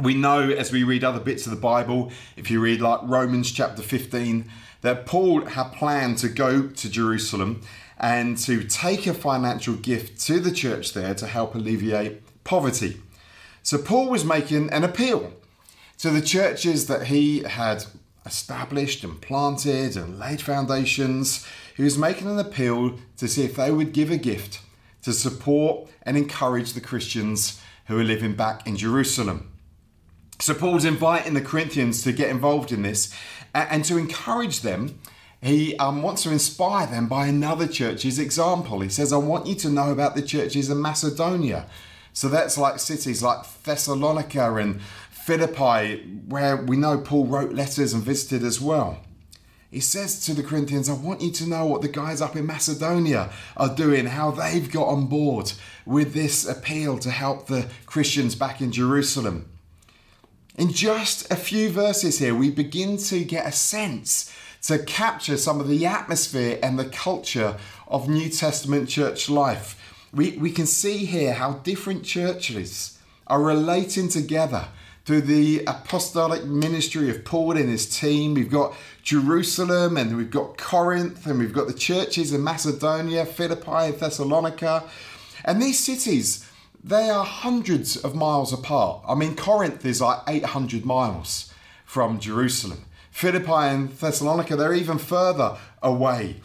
We 0.00 0.14
know 0.14 0.50
as 0.50 0.72
we 0.72 0.82
read 0.82 1.04
other 1.04 1.20
bits 1.20 1.46
of 1.46 1.50
the 1.50 1.60
Bible, 1.60 2.10
if 2.36 2.50
you 2.50 2.60
read 2.60 2.80
like 2.80 3.00
Romans 3.04 3.52
chapter 3.52 3.80
15, 3.80 4.50
that 4.80 5.06
Paul 5.06 5.46
had 5.46 5.72
planned 5.72 6.18
to 6.18 6.28
go 6.28 6.66
to 6.66 6.90
Jerusalem 6.90 7.62
and 7.96 8.36
to 8.38 8.64
take 8.64 9.06
a 9.06 9.14
financial 9.14 9.74
gift 9.74 10.20
to 10.26 10.40
the 10.40 10.50
church 10.50 10.94
there 10.94 11.14
to 11.14 11.26
help 11.26 11.54
alleviate 11.54 12.22
poverty. 12.42 13.00
So 13.62 13.78
Paul 13.78 14.10
was 14.10 14.24
making 14.24 14.70
an 14.70 14.82
appeal 14.82 15.32
to 15.98 16.10
the 16.10 16.20
churches 16.20 16.88
that 16.88 17.06
he 17.06 17.44
had 17.44 17.84
established 18.26 19.04
and 19.04 19.20
planted 19.20 19.96
and 19.96 20.18
laid 20.18 20.42
foundations. 20.42 21.46
He 21.76 21.84
was 21.84 21.96
making 21.96 22.28
an 22.28 22.38
appeal 22.38 22.98
to 23.18 23.28
see 23.28 23.44
if 23.44 23.54
they 23.54 23.70
would 23.70 23.92
give 23.92 24.10
a 24.10 24.16
gift 24.16 24.60
to 25.02 25.12
support 25.12 25.88
and 26.02 26.16
encourage 26.16 26.72
the 26.72 26.80
Christians 26.80 27.60
who 27.86 27.98
are 27.98 28.04
living 28.04 28.34
back 28.34 28.66
in 28.66 28.76
Jerusalem. 28.76 29.52
So 30.44 30.52
Paul's 30.52 30.84
inviting 30.84 31.32
the 31.32 31.40
Corinthians 31.40 32.02
to 32.02 32.12
get 32.12 32.28
involved 32.28 32.70
in 32.70 32.82
this 32.82 33.10
and 33.54 33.82
to 33.86 33.96
encourage 33.96 34.60
them. 34.60 35.00
He 35.40 35.74
um, 35.78 36.02
wants 36.02 36.22
to 36.24 36.32
inspire 36.32 36.86
them 36.86 37.08
by 37.08 37.28
another 37.28 37.66
church's 37.66 38.18
example. 38.18 38.80
He 38.80 38.90
says, 38.90 39.10
I 39.10 39.16
want 39.16 39.46
you 39.46 39.54
to 39.54 39.70
know 39.70 39.90
about 39.90 40.14
the 40.14 40.20
churches 40.20 40.68
in 40.68 40.82
Macedonia. 40.82 41.66
So 42.12 42.28
that's 42.28 42.58
like 42.58 42.78
cities 42.78 43.22
like 43.22 43.38
Thessalonica 43.62 44.56
and 44.56 44.82
Philippi, 45.10 46.02
where 46.28 46.58
we 46.58 46.76
know 46.76 46.98
Paul 46.98 47.24
wrote 47.24 47.54
letters 47.54 47.94
and 47.94 48.02
visited 48.02 48.44
as 48.44 48.60
well. 48.60 48.98
He 49.70 49.80
says 49.80 50.26
to 50.26 50.34
the 50.34 50.42
Corinthians, 50.42 50.90
I 50.90 50.92
want 50.92 51.22
you 51.22 51.30
to 51.32 51.48
know 51.48 51.64
what 51.64 51.80
the 51.80 51.88
guys 51.88 52.20
up 52.20 52.36
in 52.36 52.44
Macedonia 52.44 53.32
are 53.56 53.74
doing, 53.74 54.04
how 54.04 54.30
they've 54.30 54.70
got 54.70 54.88
on 54.88 55.06
board 55.06 55.54
with 55.86 56.12
this 56.12 56.46
appeal 56.46 56.98
to 56.98 57.10
help 57.10 57.46
the 57.46 57.70
Christians 57.86 58.34
back 58.34 58.60
in 58.60 58.72
Jerusalem. 58.72 59.48
In 60.56 60.70
just 60.70 61.28
a 61.32 61.36
few 61.36 61.68
verses 61.68 62.20
here, 62.20 62.34
we 62.34 62.48
begin 62.48 62.96
to 62.98 63.24
get 63.24 63.44
a 63.44 63.50
sense 63.50 64.32
to 64.62 64.78
capture 64.78 65.36
some 65.36 65.60
of 65.60 65.66
the 65.66 65.84
atmosphere 65.84 66.60
and 66.62 66.78
the 66.78 66.84
culture 66.84 67.56
of 67.88 68.08
New 68.08 68.28
Testament 68.28 68.88
church 68.88 69.28
life. 69.28 69.76
We, 70.12 70.38
we 70.38 70.52
can 70.52 70.66
see 70.66 71.06
here 71.06 71.34
how 71.34 71.54
different 71.54 72.04
churches 72.04 72.96
are 73.26 73.42
relating 73.42 74.08
together 74.08 74.68
through 75.04 75.22
the 75.22 75.64
apostolic 75.66 76.44
ministry 76.44 77.10
of 77.10 77.24
Paul 77.24 77.56
and 77.56 77.68
his 77.68 77.98
team. 77.98 78.34
We've 78.34 78.48
got 78.48 78.76
Jerusalem 79.02 79.96
and 79.96 80.16
we've 80.16 80.30
got 80.30 80.56
Corinth 80.56 81.26
and 81.26 81.40
we've 81.40 81.52
got 81.52 81.66
the 81.66 81.74
churches 81.74 82.32
in 82.32 82.44
Macedonia, 82.44 83.26
Philippi, 83.26 83.70
and 83.70 83.98
Thessalonica. 83.98 84.84
And 85.44 85.60
these 85.60 85.80
cities, 85.80 86.43
they 86.84 87.08
are 87.08 87.24
hundreds 87.24 87.96
of 87.96 88.14
miles 88.14 88.52
apart. 88.52 89.02
I 89.08 89.14
mean, 89.14 89.34
Corinth 89.34 89.86
is 89.86 90.02
like 90.02 90.18
800 90.28 90.84
miles 90.84 91.52
from 91.86 92.20
Jerusalem. 92.20 92.84
Philippi 93.10 93.52
and 93.52 93.90
Thessalonica, 93.90 94.54
they're 94.54 94.74
even 94.74 94.98
further 94.98 95.56
away. 95.82 96.42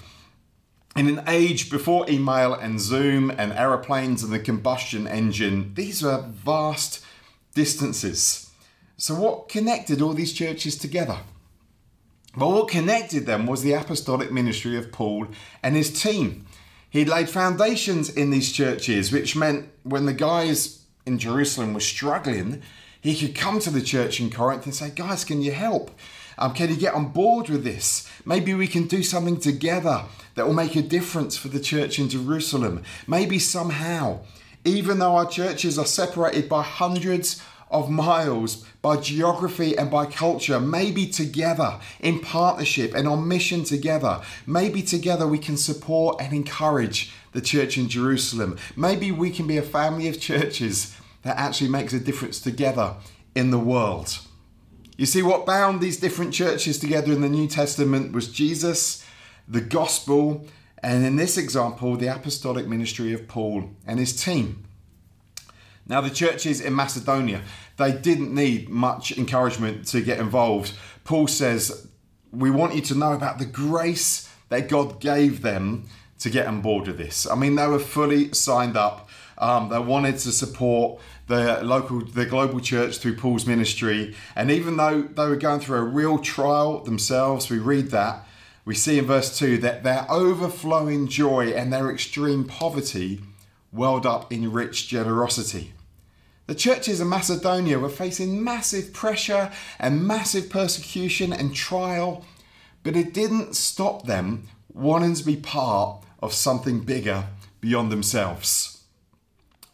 In 0.96 1.08
an 1.08 1.24
age 1.28 1.70
before 1.70 2.10
email 2.10 2.54
and 2.54 2.80
Zoom 2.80 3.30
and 3.32 3.52
aeroplanes 3.52 4.24
and 4.24 4.32
the 4.32 4.40
combustion 4.40 5.08
engine, 5.08 5.74
these 5.74 6.06
are 6.06 6.22
vast 6.22 7.04
distances. 7.54 8.50
So, 8.96 9.16
what 9.16 9.50
connected 9.50 10.02
all 10.02 10.14
these 10.14 10.34
churches 10.34 10.78
together? 10.78 11.18
Well, 12.38 12.54
what 12.54 12.70
connected 12.70 13.26
them 13.26 13.46
was 13.46 13.62
the 13.62 13.74
apostolic 13.74 14.32
ministry 14.32 14.78
of 14.78 14.92
Paul 14.92 15.28
and 15.64 15.76
his 15.76 16.02
team. 16.02 16.46
He 16.90 17.06
laid 17.06 17.30
foundations 17.30 18.10
in 18.10 18.32
these 18.32 18.52
churches, 18.52 19.12
which 19.12 19.36
meant 19.36 19.70
when 19.84 20.06
the 20.06 20.14
guys 20.14 20.84
in 21.06 21.20
Jerusalem 21.20 21.74
were 21.74 21.80
struggling, 21.80 22.62
he 23.02 23.16
could 23.16 23.36
come 23.36 23.60
to 23.60 23.70
the 23.70 23.82
church 23.82 24.20
in 24.20 24.30
Corinth 24.30 24.66
and 24.66 24.76
say, 24.76 24.90
Guys, 24.90 25.24
can 25.24 25.42
you 25.42 25.52
help? 25.52 25.92
Um, 26.38 26.54
can 26.54 26.70
you 26.70 26.78
get 26.78 26.94
on 26.94 27.10
board 27.10 27.50
with 27.50 27.64
this? 27.64 28.10
Maybe 28.26 28.54
we 28.54 28.68
can 28.68 28.88
do 28.88 29.04
something 29.04 29.40
together 29.40 30.04
that 30.36 30.48
will 30.48 30.54
make 30.54 30.76
a 30.76 30.82
difference 30.82 31.38
for 31.38 31.50
the 31.50 31.60
church 31.60 32.00
in 32.00 32.10
Jerusalem. 32.10 32.84
Maybe 33.08 33.40
somehow, 33.40 34.20
even 34.64 35.00
though 35.00 35.18
our 35.18 35.30
churches 35.30 35.78
are 35.78 35.86
separated 35.86 36.48
by 36.48 36.64
hundreds 36.64 37.42
of 37.72 37.90
miles 37.90 38.66
by 38.82 38.98
geography 38.98 39.78
and 39.78 39.92
by 39.92 40.06
culture, 40.06 40.60
maybe 40.60 41.06
together 41.08 41.80
in 42.00 42.20
partnership 42.20 42.94
and 42.96 43.08
on 43.08 43.28
mission 43.28 43.64
together, 43.64 44.22
maybe 44.46 44.82
together 44.82 45.28
we 45.28 45.38
can 45.38 45.58
support 45.58 46.20
and 46.20 46.34
encourage 46.34 47.14
the 47.34 47.42
church 47.42 47.78
in 47.78 47.90
Jerusalem. 47.90 48.58
Maybe 48.76 49.12
we 49.12 49.30
can 49.30 49.48
be 49.48 49.58
a 49.58 49.62
family 49.62 50.08
of 50.08 50.20
churches 50.20 50.96
that 51.24 51.38
actually 51.38 51.70
makes 51.70 51.94
a 51.94 52.00
difference 52.00 52.40
together 52.40 52.96
in 53.36 53.52
the 53.52 53.60
world. 53.60 54.20
You 54.98 55.06
see, 55.06 55.22
what 55.22 55.46
bound 55.46 55.80
these 55.80 55.98
different 55.98 56.34
churches 56.34 56.80
together 56.80 57.14
in 57.14 57.22
the 57.22 57.30
New 57.30 57.48
Testament 57.48 58.12
was 58.12 58.30
Jesus, 58.30 59.06
the 59.48 59.62
gospel, 59.62 60.46
and 60.82 61.06
in 61.06 61.16
this 61.16 61.38
example, 61.38 61.96
the 61.96 62.14
apostolic 62.14 62.68
ministry 62.68 63.14
of 63.14 63.28
Paul 63.28 63.72
and 63.86 64.00
his 64.00 64.22
team. 64.22 64.66
Now, 65.90 66.02
the 66.02 66.12
churches 66.12 66.62
in 66.62 66.76
Macedonia, 66.76 67.42
they 67.78 67.92
didn't 67.92 68.34
need 68.34 68.70
much 68.70 69.18
encouragement 69.18 69.88
to 69.88 70.02
get 70.02 70.20
involved. 70.20 70.74
Paul 71.04 71.28
says, 71.28 71.88
We 72.32 72.52
want 72.52 72.76
you 72.76 72.82
to 72.84 72.96
know 72.96 73.14
about 73.14 73.40
the 73.40 73.46
grace 73.46 74.32
that 74.50 74.70
God 74.70 75.00
gave 75.00 75.42
them 75.42 75.86
to 76.20 76.30
get 76.30 76.46
on 76.46 76.62
board 76.62 76.86
with 76.86 77.00
this. 77.00 77.28
I 77.28 77.34
mean, 77.34 77.56
they 77.56 77.66
were 77.66 77.80
fully 77.80 78.32
signed 78.34 78.78
up. 78.78 79.10
Um, 79.40 79.70
they 79.70 79.80
wanted 79.80 80.20
to 80.20 80.32
support 80.32 81.02
the 81.28 81.64
local, 81.64 82.06
the 82.06 82.26
global 82.26 82.60
church 82.60 82.98
through 82.98 83.16
Paul's 83.16 83.48
ministry. 83.48 84.16
And 84.36 84.52
even 84.52 84.78
though 84.78 85.04
they 85.04 85.28
were 85.28 85.38
going 85.38 85.60
through 85.60 85.78
a 85.78 85.84
real 85.84 86.20
trial 86.20 86.84
themselves, 86.84 87.50
we 87.50 87.58
read 87.58 87.90
that, 87.92 88.28
we 88.64 88.76
see 88.76 89.00
in 89.00 89.06
verse 89.06 89.40
2 89.40 89.58
that 89.60 89.84
their 89.84 90.06
overflowing 90.12 91.08
joy 91.08 91.48
and 91.48 91.74
their 91.74 91.90
extreme 91.90 92.44
poverty 92.44 93.22
welled 93.72 94.06
up 94.06 94.32
in 94.32 94.52
rich 94.52 94.88
generosity. 94.88 95.74
The 96.50 96.56
churches 96.56 97.00
in 97.00 97.08
Macedonia 97.08 97.78
were 97.78 97.90
facing 97.90 98.44
massive 98.44 98.92
pressure 98.92 99.52
and 99.78 100.08
massive 100.08 100.50
persecution 100.50 101.32
and 101.32 101.54
trial, 101.54 102.26
but 102.82 102.96
it 102.96 103.14
didn't 103.14 103.56
stop 103.56 104.08
them 104.08 104.48
wanting 104.74 105.14
to 105.14 105.24
be 105.24 105.36
part 105.36 106.04
of 106.24 106.34
something 106.34 106.80
bigger 106.80 107.26
beyond 107.62 107.92
themselves. 107.92 108.82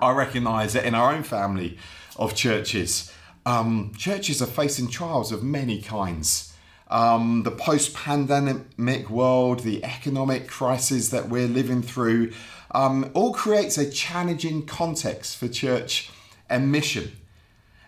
I 0.01 0.11
recognize 0.11 0.73
that 0.73 0.83
in 0.83 0.95
our 0.95 1.13
own 1.13 1.23
family 1.23 1.77
of 2.17 2.35
churches, 2.35 3.09
um, 3.45 3.93
churches 3.97 4.41
are 4.41 4.45
facing 4.45 4.89
trials 4.89 5.31
of 5.31 5.43
many 5.43 5.81
kinds. 5.81 6.53
Um, 6.89 7.43
the 7.43 7.51
post 7.51 7.93
pandemic 7.93 9.09
world, 9.09 9.61
the 9.61 9.81
economic 9.85 10.49
crisis 10.49 11.07
that 11.07 11.29
we're 11.29 11.47
living 11.47 11.81
through, 11.81 12.33
um, 12.71 13.11
all 13.13 13.33
creates 13.33 13.77
a 13.77 13.89
challenging 13.89 14.65
context 14.65 15.37
for 15.37 15.47
church 15.47 16.11
and 16.49 16.71
mission. 16.71 17.11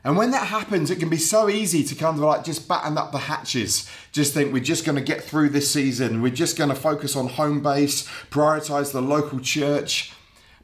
And 0.04 0.16
when 0.16 0.32
that 0.32 0.48
happens, 0.48 0.90
it 0.90 1.00
can 1.00 1.10
be 1.10 1.18
so 1.18 1.50
easy 1.50 1.84
to 1.84 1.96
kind 1.96 2.18
of 2.18 2.24
like 2.24 2.46
just 2.46 2.68
batten 2.68 2.98
up 2.98 3.12
the 3.12 3.18
hatches, 3.18 3.90
just 4.12 4.34
think 4.34 4.54
we're 4.54 4.64
just 4.64 4.86
going 4.86 4.96
to 4.96 5.02
get 5.02 5.24
through 5.24 5.50
this 5.50 5.70
season, 5.70 6.22
we're 6.22 6.32
just 6.32 6.58
going 6.58 6.70
to 6.70 6.76
focus 6.76 7.16
on 7.16 7.28
home 7.28 7.62
base, 7.62 8.08
prioritize 8.30 8.94
the 8.94 9.02
local 9.02 9.40
church. 9.40 10.14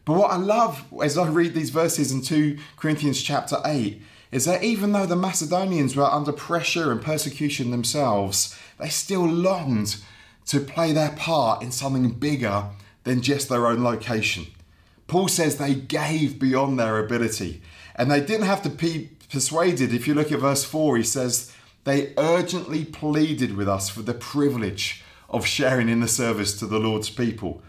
But 0.06 0.14
what 0.14 0.32
I 0.32 0.38
love 0.38 0.86
as 1.02 1.18
I 1.18 1.28
read 1.28 1.54
these 1.54 1.72
verses 1.72 2.12
in 2.12 2.22
2 2.22 2.58
Corinthians 2.78 3.22
chapter 3.22 3.58
8 3.66 4.02
is 4.32 4.46
that 4.46 4.64
even 4.64 4.92
though 4.92 5.06
the 5.06 5.16
Macedonians 5.16 5.96
were 5.96 6.04
under 6.04 6.32
pressure 6.32 6.92
and 6.92 7.02
persecution 7.02 7.72
themselves, 7.72 8.58
they 8.80 8.90
still 8.90 9.28
longed 9.28 9.98
to 10.48 10.60
play 10.60 10.92
their 10.92 11.12
part 11.12 11.62
in 11.62 11.72
something 11.72 12.10
bigger 12.12 12.66
than 13.04 13.22
just 13.22 13.50
their 13.50 13.68
own 13.68 13.84
location. 13.84 14.48
Paul 15.08 15.28
says 15.28 15.58
they 15.58 15.76
gave 15.76 16.40
beyond 16.40 16.80
their 16.80 16.98
ability. 16.98 17.62
And 17.96 18.10
they 18.10 18.22
didn't 18.22 18.46
have 18.46 18.62
to 18.64 18.70
be 18.70 19.10
persuaded. 19.30 19.94
If 19.94 20.08
you 20.08 20.14
look 20.14 20.32
at 20.32 20.40
verse 20.40 20.64
4, 20.64 20.98
he 20.98 21.04
says, 21.04 21.54
They 21.84 22.14
urgently 22.18 22.86
pleaded 22.86 23.56
with 23.56 23.68
us 23.68 23.90
for 23.90 24.02
the 24.02 24.14
privilege 24.14 25.04
of 25.30 25.46
sharing 25.46 25.90
in 25.90 26.00
the 26.00 26.08
service 26.08 26.58
to 26.60 26.66
the 26.66 26.80
Lord's 26.80 27.10
people. 27.10 27.62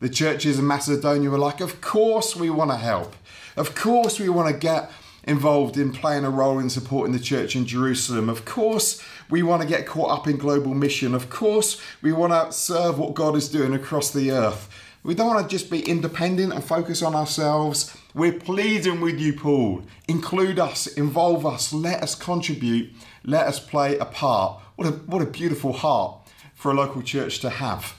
The 0.00 0.08
churches 0.08 0.58
in 0.58 0.66
Macedonia 0.66 1.30
were 1.30 1.38
like, 1.38 1.60
Of 1.60 1.80
course 1.80 2.34
we 2.34 2.50
want 2.50 2.70
to 2.70 2.76
help. 2.76 3.14
Of 3.56 3.74
course 3.74 4.18
we 4.18 4.28
want 4.28 4.52
to 4.52 4.58
get 4.58 4.90
involved 5.24 5.76
in 5.76 5.92
playing 5.92 6.24
a 6.24 6.30
role 6.30 6.58
in 6.58 6.70
supporting 6.70 7.12
the 7.12 7.20
church 7.20 7.54
in 7.54 7.66
Jerusalem. 7.66 8.28
Of 8.28 8.44
course, 8.44 9.02
we 9.28 9.42
want 9.42 9.62
to 9.62 9.68
get 9.68 9.86
caught 9.86 10.10
up 10.10 10.26
in 10.26 10.36
global 10.36 10.74
mission. 10.74 11.14
Of 11.14 11.30
course, 11.30 11.80
we 12.02 12.12
want 12.12 12.32
to 12.32 12.52
serve 12.56 12.98
what 12.98 13.14
God 13.14 13.36
is 13.36 13.48
doing 13.48 13.74
across 13.74 14.10
the 14.10 14.30
earth. 14.30 14.68
We 15.02 15.14
don't 15.14 15.28
want 15.28 15.48
to 15.48 15.56
just 15.56 15.70
be 15.70 15.80
independent 15.80 16.52
and 16.52 16.62
focus 16.62 17.02
on 17.02 17.14
ourselves 17.14 17.96
We're 18.12 18.32
pleading 18.32 19.00
with 19.00 19.18
you, 19.20 19.32
Paul. 19.32 19.82
Include 20.08 20.58
us, 20.58 20.86
involve 20.86 21.46
us, 21.46 21.72
let 21.72 22.02
us 22.02 22.14
contribute, 22.14 22.92
let 23.24 23.46
us 23.46 23.60
play 23.60 23.96
a 23.98 24.04
part. 24.04 24.60
What 24.74 24.88
a, 24.88 24.90
what 24.90 25.22
a 25.22 25.26
beautiful 25.26 25.72
heart 25.72 26.28
for 26.54 26.72
a 26.72 26.74
local 26.74 27.02
church 27.02 27.38
to 27.40 27.50
have. 27.50 27.96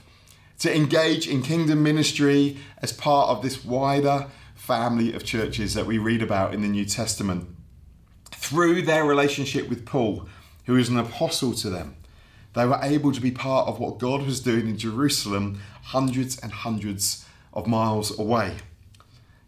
To 0.60 0.76
engage 0.76 1.28
in 1.28 1.42
kingdom 1.42 1.82
ministry 1.82 2.58
as 2.80 2.92
part 2.92 3.30
of 3.30 3.42
this 3.42 3.64
wider 3.64 4.28
family 4.54 5.14
of 5.14 5.24
churches 5.24 5.74
that 5.74 5.88
we 5.88 5.98
read 5.98 6.22
about 6.22 6.54
in 6.54 6.62
the 6.62 6.68
New 6.68 6.86
Testament. 6.86 7.48
Through 8.32 8.84
their 8.84 9.06
relationship 9.06 9.70
with 9.70 9.86
Paul, 9.86 10.28
who 10.66 10.76
is 10.76 10.90
an 10.90 10.98
apostle 10.98 11.54
to 11.54 11.70
them, 11.70 11.96
they 12.54 12.66
were 12.66 12.80
able 12.82 13.12
to 13.12 13.22
be 13.22 13.32
part 13.32 13.68
of 13.68 13.80
what 13.80 14.00
God 14.00 14.24
was 14.24 14.40
doing 14.40 14.68
in 14.68 14.78
Jerusalem, 14.78 15.62
hundreds 15.84 16.38
and 16.40 16.52
hundreds 16.52 17.26
of 17.54 17.68
miles 17.68 18.18
away. 18.18 18.58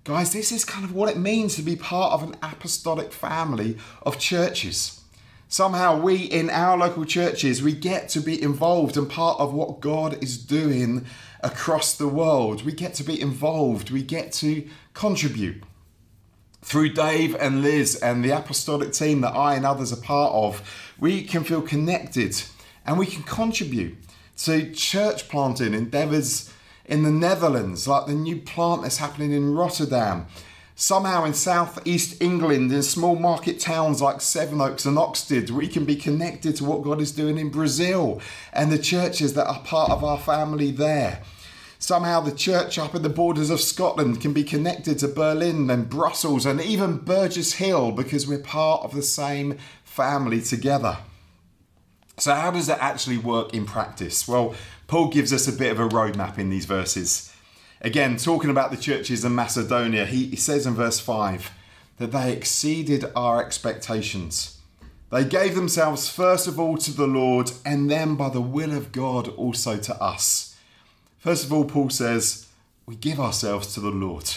Guys, 0.05 0.33
this 0.33 0.51
is 0.51 0.65
kind 0.65 0.83
of 0.83 0.93
what 0.93 1.09
it 1.09 1.17
means 1.17 1.55
to 1.55 1.61
be 1.61 1.75
part 1.75 2.13
of 2.13 2.23
an 2.23 2.35
apostolic 2.41 3.13
family 3.13 3.77
of 4.01 4.19
churches. 4.19 5.01
Somehow, 5.47 6.01
we 6.01 6.17
in 6.17 6.49
our 6.49 6.77
local 6.77 7.05
churches, 7.05 7.61
we 7.61 7.73
get 7.73 8.09
to 8.09 8.19
be 8.19 8.41
involved 8.41 8.97
and 8.97 9.09
part 9.09 9.39
of 9.39 9.53
what 9.53 9.81
God 9.81 10.21
is 10.21 10.37
doing 10.37 11.05
across 11.41 11.95
the 11.95 12.07
world. 12.07 12.65
We 12.65 12.71
get 12.71 12.95
to 12.95 13.03
be 13.03 13.21
involved, 13.21 13.91
we 13.91 14.01
get 14.01 14.31
to 14.33 14.67
contribute. 14.93 15.63
Through 16.63 16.93
Dave 16.93 17.35
and 17.35 17.61
Liz 17.61 17.95
and 17.95 18.23
the 18.23 18.31
apostolic 18.31 18.93
team 18.93 19.21
that 19.21 19.35
I 19.35 19.55
and 19.55 19.65
others 19.65 19.93
are 19.93 19.97
part 20.01 20.33
of, 20.33 20.93
we 20.99 21.23
can 21.23 21.43
feel 21.43 21.61
connected 21.61 22.43
and 22.85 22.97
we 22.97 23.05
can 23.05 23.23
contribute 23.23 23.95
to 24.37 24.71
church 24.73 25.29
planting 25.29 25.73
endeavours 25.73 26.51
in 26.85 27.03
the 27.03 27.11
Netherlands, 27.11 27.87
like 27.87 28.07
the 28.07 28.13
new 28.13 28.37
plant 28.37 28.81
that's 28.81 28.97
happening 28.97 29.31
in 29.31 29.53
Rotterdam. 29.53 30.25
Somehow 30.75 31.23
in 31.23 31.33
southeast 31.33 32.21
England, 32.21 32.71
in 32.71 32.81
small 32.81 33.15
market 33.15 33.59
towns 33.59 34.01
like 34.01 34.21
Sevenoaks 34.21 34.85
and 34.85 34.97
Oxted, 34.97 35.51
we 35.51 35.67
can 35.67 35.85
be 35.85 35.95
connected 35.95 36.55
to 36.57 36.65
what 36.65 36.81
God 36.81 36.99
is 36.99 37.11
doing 37.11 37.37
in 37.37 37.49
Brazil 37.49 38.19
and 38.51 38.71
the 38.71 38.79
churches 38.79 39.33
that 39.35 39.47
are 39.47 39.61
part 39.61 39.91
of 39.91 40.03
our 40.03 40.17
family 40.17 40.71
there. 40.71 41.21
Somehow 41.77 42.21
the 42.21 42.31
church 42.31 42.79
up 42.79 42.95
at 42.95 43.03
the 43.03 43.09
borders 43.09 43.49
of 43.49 43.61
Scotland 43.61 44.19
can 44.19 44.33
be 44.33 44.43
connected 44.43 44.97
to 44.99 45.07
Berlin 45.07 45.69
and 45.69 45.89
Brussels 45.89 46.45
and 46.45 46.59
even 46.59 46.97
Burgess 46.97 47.53
Hill 47.53 47.91
because 47.91 48.25
we're 48.25 48.39
part 48.39 48.83
of 48.83 48.95
the 48.95 49.03
same 49.03 49.57
family 49.83 50.41
together. 50.41 50.97
So, 52.17 52.33
how 52.33 52.51
does 52.51 52.67
that 52.67 52.79
actually 52.79 53.17
work 53.17 53.53
in 53.53 53.65
practice? 53.65 54.27
Well, 54.27 54.55
Paul 54.87 55.09
gives 55.09 55.33
us 55.33 55.47
a 55.47 55.53
bit 55.53 55.71
of 55.71 55.79
a 55.79 55.89
roadmap 55.89 56.37
in 56.37 56.49
these 56.49 56.65
verses. 56.65 57.33
Again, 57.81 58.17
talking 58.17 58.49
about 58.49 58.71
the 58.71 58.77
churches 58.77 59.25
in 59.25 59.35
Macedonia, 59.35 60.05
he, 60.05 60.27
he 60.27 60.35
says 60.35 60.65
in 60.65 60.73
verse 60.73 60.99
5 60.99 61.51
that 61.97 62.11
they 62.11 62.31
exceeded 62.31 63.05
our 63.15 63.43
expectations. 63.43 64.59
They 65.11 65.25
gave 65.25 65.53
themselves 65.53 66.09
first 66.09 66.47
of 66.47 66.59
all 66.59 66.77
to 66.77 66.91
the 66.91 67.05
Lord 67.07 67.51
and 67.65 67.89
then 67.89 68.15
by 68.15 68.29
the 68.29 68.41
will 68.41 68.71
of 68.75 68.91
God 68.91 69.27
also 69.27 69.77
to 69.77 69.95
us. 70.01 70.55
First 71.19 71.45
of 71.45 71.53
all, 71.53 71.65
Paul 71.65 71.89
says, 71.89 72.47
we 72.85 72.95
give 72.95 73.19
ourselves 73.19 73.73
to 73.75 73.79
the 73.79 73.91
Lord. 73.91 74.29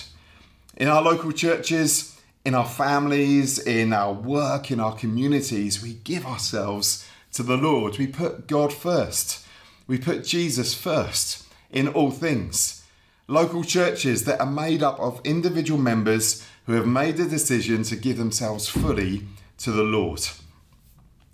In 0.77 0.89
our 0.89 1.01
local 1.01 1.33
churches, 1.33 2.21
in 2.45 2.55
our 2.55 2.67
families, 2.69 3.59
in 3.59 3.93
our 3.93 4.13
work, 4.13 4.71
in 4.71 4.79
our 4.79 4.95
communities, 4.95 5.83
we 5.83 5.95
give 5.95 6.27
ourselves 6.27 7.06
to 7.37 7.43
the 7.43 7.57
Lord. 7.57 7.99
We 7.99 8.07
put 8.07 8.47
God 8.47 8.73
first. 8.73 9.47
We 9.87 9.99
put 9.99 10.25
Jesus 10.25 10.75
first 10.75 11.47
in 11.71 11.89
all 11.89 12.11
things. 12.11 12.83
Local 13.29 13.63
churches 13.63 14.25
that 14.25 14.41
are 14.41 14.51
made 14.51 14.83
up 14.83 14.99
of 14.99 15.21
individual 15.23 15.79
members 15.79 16.47
who 16.65 16.73
have 16.73 16.87
made 16.87 17.21
a 17.21 17.29
decision 17.29 17.83
to 17.85 17.97
give 17.97 18.17
themselves 18.17 18.69
fully 18.69 19.25
to 19.59 19.71
the 19.71 19.83
Lord. 19.83 20.23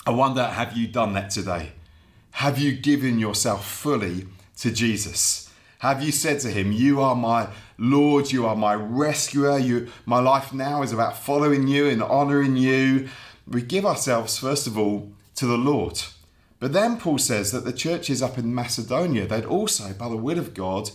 I 0.05 0.11
wonder, 0.11 0.45
have 0.45 0.77
you 0.77 0.89
done 0.89 1.13
that 1.13 1.31
today? 1.31 1.73
Have 2.33 2.59
you 2.59 2.73
given 2.73 3.21
yourself 3.21 3.65
fully 3.71 4.27
to 4.59 4.73
Jesus? 4.73 5.51
Have 5.79 6.03
you 6.03 6.11
said 6.11 6.41
to 6.41 6.49
him, 6.51 6.73
You 6.73 7.01
are 7.01 7.15
my 7.15 7.49
Lord, 7.79 8.33
you 8.33 8.47
are 8.47 8.57
my 8.57 8.75
rescuer, 8.75 9.59
you 9.59 9.89
my 10.05 10.19
life 10.19 10.53
now 10.53 10.83
is 10.83 10.93
about 10.93 11.17
following 11.17 11.69
you 11.69 11.89
and 11.89 12.03
honouring 12.03 12.57
you. 12.57 13.09
We 13.47 13.63
give 13.63 13.87
ourselves, 13.87 14.39
first 14.39 14.67
of 14.67 14.77
all, 14.77 15.13
to 15.43 15.47
the 15.49 15.59
Lord. 15.59 16.01
But 16.61 16.73
then 16.73 16.99
Paul 16.99 17.19
says 17.19 17.51
that 17.51 17.65
the 17.65 17.73
churches 17.73 18.23
up 18.23 18.39
in 18.39 18.55
Macedonia, 18.55 19.27
they'd 19.27 19.45
also, 19.45 19.93
by 19.93 20.09
the 20.09 20.17
will 20.17 20.39
of 20.39 20.55
God, 20.55 20.91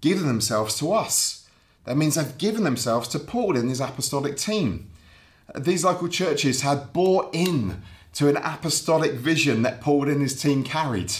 given 0.00 0.26
themselves 0.26 0.76
to 0.80 0.92
us. 0.92 1.48
That 1.84 1.96
means 1.96 2.16
they've 2.16 2.36
given 2.36 2.64
themselves 2.64 3.06
to 3.10 3.20
Paul 3.20 3.56
and 3.56 3.68
his 3.68 3.80
apostolic 3.80 4.36
team. 4.36 4.90
These 5.56 5.84
local 5.84 6.08
churches 6.08 6.62
had 6.62 6.92
bought 6.92 7.32
in 7.32 7.80
to 8.14 8.28
an 8.28 8.38
apostolic 8.38 9.12
vision 9.12 9.62
that 9.62 9.80
Paul 9.80 10.08
and 10.08 10.20
his 10.20 10.42
team 10.42 10.64
carried. 10.64 11.12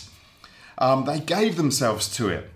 Um, 0.76 1.04
they 1.04 1.20
gave 1.20 1.54
themselves 1.56 2.12
to 2.16 2.30
it. 2.30 2.50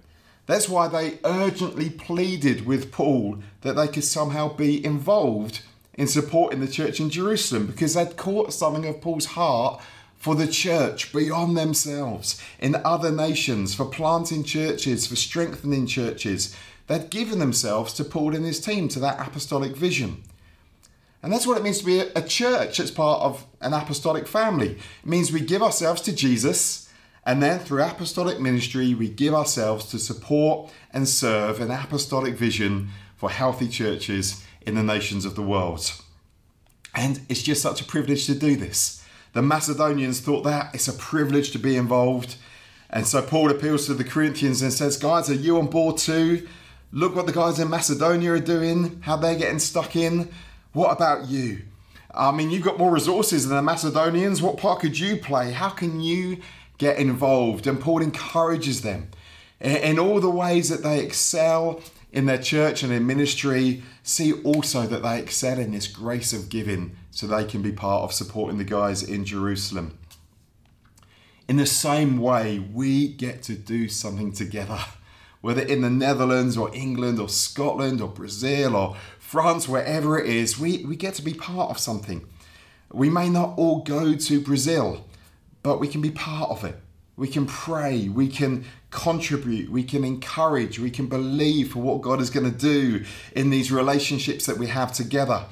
That's 0.46 0.68
why 0.68 0.88
they 0.88 1.20
urgently 1.24 1.88
pleaded 1.88 2.66
with 2.66 2.90
Paul 2.90 3.38
that 3.60 3.76
they 3.76 3.86
could 3.86 4.02
somehow 4.02 4.52
be 4.52 4.84
involved 4.84 5.60
in 5.94 6.08
supporting 6.08 6.58
the 6.58 6.68
church 6.68 6.98
in 6.98 7.10
Jerusalem 7.10 7.66
because 7.66 7.94
they'd 7.94 8.16
caught 8.16 8.52
something 8.52 8.84
of 8.86 9.00
Paul's 9.00 9.26
heart 9.26 9.80
for 10.16 10.34
the 10.34 10.48
church 10.48 11.12
beyond 11.12 11.56
themselves, 11.56 12.42
in 12.58 12.76
other 12.84 13.12
nations, 13.12 13.74
for 13.74 13.84
planting 13.84 14.42
churches, 14.44 15.06
for 15.06 15.16
strengthening 15.16 15.86
churches. 15.86 16.56
They'd 16.86 17.10
given 17.10 17.38
themselves 17.38 17.92
to 17.94 18.04
Paul 18.04 18.34
and 18.34 18.44
his 18.44 18.60
team, 18.60 18.88
to 18.88 19.00
that 19.00 19.20
apostolic 19.20 19.76
vision. 19.76 20.22
And 21.22 21.32
that's 21.32 21.46
what 21.46 21.58
it 21.58 21.64
means 21.64 21.78
to 21.80 21.84
be 21.84 22.00
a 22.00 22.22
church 22.22 22.78
that's 22.78 22.90
part 22.90 23.22
of 23.22 23.44
an 23.60 23.72
apostolic 23.72 24.26
family. 24.28 24.72
It 24.72 25.06
means 25.06 25.32
we 25.32 25.40
give 25.40 25.62
ourselves 25.62 26.00
to 26.02 26.14
Jesus, 26.14 26.88
and 27.24 27.42
then 27.42 27.58
through 27.58 27.82
apostolic 27.82 28.38
ministry, 28.38 28.94
we 28.94 29.08
give 29.08 29.34
ourselves 29.34 29.86
to 29.86 29.98
support 29.98 30.70
and 30.92 31.08
serve 31.08 31.60
an 31.60 31.72
apostolic 31.72 32.34
vision 32.34 32.90
for 33.16 33.30
healthy 33.30 33.68
churches 33.68 34.44
in 34.62 34.76
the 34.76 34.82
nations 34.82 35.24
of 35.24 35.34
the 35.34 35.42
world. 35.42 35.92
And 36.94 37.20
it's 37.28 37.42
just 37.42 37.62
such 37.62 37.80
a 37.80 37.84
privilege 37.84 38.26
to 38.26 38.34
do 38.34 38.56
this. 38.56 38.95
The 39.36 39.42
Macedonians 39.42 40.20
thought 40.20 40.44
that 40.44 40.74
it's 40.74 40.88
a 40.88 40.94
privilege 40.94 41.50
to 41.50 41.58
be 41.58 41.76
involved. 41.76 42.36
And 42.88 43.06
so 43.06 43.20
Paul 43.20 43.50
appeals 43.50 43.84
to 43.84 43.92
the 43.92 44.02
Corinthians 44.02 44.62
and 44.62 44.72
says, 44.72 44.96
Guys, 44.96 45.28
are 45.28 45.34
you 45.34 45.58
on 45.58 45.66
board 45.66 45.98
too? 45.98 46.48
Look 46.90 47.14
what 47.14 47.26
the 47.26 47.34
guys 47.34 47.58
in 47.58 47.68
Macedonia 47.68 48.32
are 48.32 48.38
doing, 48.38 49.02
how 49.02 49.16
they're 49.16 49.36
getting 49.36 49.58
stuck 49.58 49.94
in. 49.94 50.32
What 50.72 50.90
about 50.90 51.26
you? 51.28 51.64
I 52.14 52.32
mean, 52.32 52.50
you've 52.50 52.64
got 52.64 52.78
more 52.78 52.90
resources 52.90 53.46
than 53.46 53.56
the 53.56 53.62
Macedonians. 53.62 54.40
What 54.40 54.56
part 54.56 54.80
could 54.80 54.98
you 54.98 55.18
play? 55.18 55.52
How 55.52 55.68
can 55.68 56.00
you 56.00 56.38
get 56.78 56.96
involved? 56.96 57.66
And 57.66 57.78
Paul 57.78 58.00
encourages 58.00 58.80
them 58.80 59.10
in 59.60 59.98
all 59.98 60.18
the 60.18 60.30
ways 60.30 60.70
that 60.70 60.82
they 60.82 61.00
excel 61.00 61.82
in 62.10 62.24
their 62.24 62.38
church 62.38 62.82
and 62.82 62.90
in 62.90 63.06
ministry. 63.06 63.82
See 64.02 64.32
also 64.44 64.86
that 64.86 65.02
they 65.02 65.20
excel 65.20 65.58
in 65.58 65.72
this 65.72 65.88
grace 65.88 66.32
of 66.32 66.48
giving 66.48 66.96
so 67.16 67.26
they 67.26 67.46
can 67.46 67.62
be 67.62 67.72
part 67.72 68.02
of 68.02 68.12
supporting 68.12 68.58
the 68.58 68.64
guys 68.64 69.02
in 69.02 69.24
Jerusalem. 69.24 69.96
In 71.48 71.56
the 71.56 71.64
same 71.64 72.18
way, 72.18 72.58
we 72.58 73.08
get 73.08 73.42
to 73.44 73.54
do 73.54 73.88
something 73.88 74.32
together, 74.32 74.78
whether 75.40 75.62
in 75.62 75.80
the 75.80 75.88
Netherlands 75.88 76.58
or 76.58 76.74
England 76.74 77.18
or 77.18 77.30
Scotland 77.30 78.02
or 78.02 78.08
Brazil 78.08 78.76
or 78.76 78.98
France, 79.18 79.66
wherever 79.66 80.20
it 80.20 80.28
is, 80.28 80.58
we, 80.58 80.84
we 80.84 80.94
get 80.94 81.14
to 81.14 81.22
be 81.22 81.32
part 81.32 81.70
of 81.70 81.78
something. 81.78 82.28
We 82.92 83.08
may 83.08 83.30
not 83.30 83.56
all 83.56 83.82
go 83.82 84.14
to 84.14 84.40
Brazil, 84.42 85.06
but 85.62 85.80
we 85.80 85.88
can 85.88 86.02
be 86.02 86.10
part 86.10 86.50
of 86.50 86.64
it. 86.64 86.76
We 87.16 87.28
can 87.28 87.46
pray, 87.46 88.10
we 88.10 88.28
can 88.28 88.66
contribute, 88.90 89.70
we 89.70 89.84
can 89.84 90.04
encourage, 90.04 90.78
we 90.78 90.90
can 90.90 91.06
believe 91.06 91.72
for 91.72 91.78
what 91.78 92.02
God 92.02 92.20
is 92.20 92.28
going 92.28 92.52
to 92.52 92.58
do 92.58 93.06
in 93.34 93.48
these 93.48 93.72
relationships 93.72 94.44
that 94.44 94.58
we 94.58 94.66
have 94.66 94.92
together. 94.92 95.46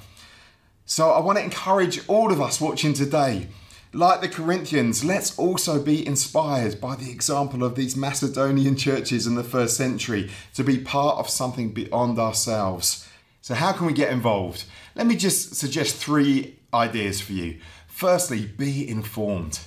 So 0.87 1.13
I 1.13 1.21
want 1.21 1.39
to 1.39 1.45
encourage 1.45 2.07
all 2.09 2.31
of 2.31 2.43
us 2.43 2.61
watching 2.61 2.93
today, 2.93 3.49
like 3.95 4.21
the 4.21 4.29
Corinthians, 4.29 5.03
let's 5.03 5.39
also 5.39 5.83
be 5.83 6.07
inspired 6.07 6.79
by 6.79 6.95
the 6.95 7.11
example 7.11 7.65
of 7.65 7.75
these 7.75 7.97
Macedonian 7.97 8.77
churches 8.77 9.27
in 9.27 9.35
the 9.35 9.43
first 9.43 9.79
century 9.79 10.31
to 10.53 10.63
be 10.63 10.77
part 10.79 11.17
of 11.17 11.31
something 11.31 11.73
beyond 11.73 12.19
ourselves. 12.19 13.09
So, 13.41 13.55
how 13.55 13.73
can 13.73 13.87
we 13.87 13.95
get 13.95 14.13
involved? 14.13 14.65
Let 14.95 15.07
me 15.07 15.17
just 15.17 15.55
suggest 15.55 15.97
three 15.97 16.59
ideas 16.75 17.19
for 17.19 17.33
you. 17.33 17.61
Firstly, 17.87 18.45
be 18.45 18.87
informed. 18.87 19.61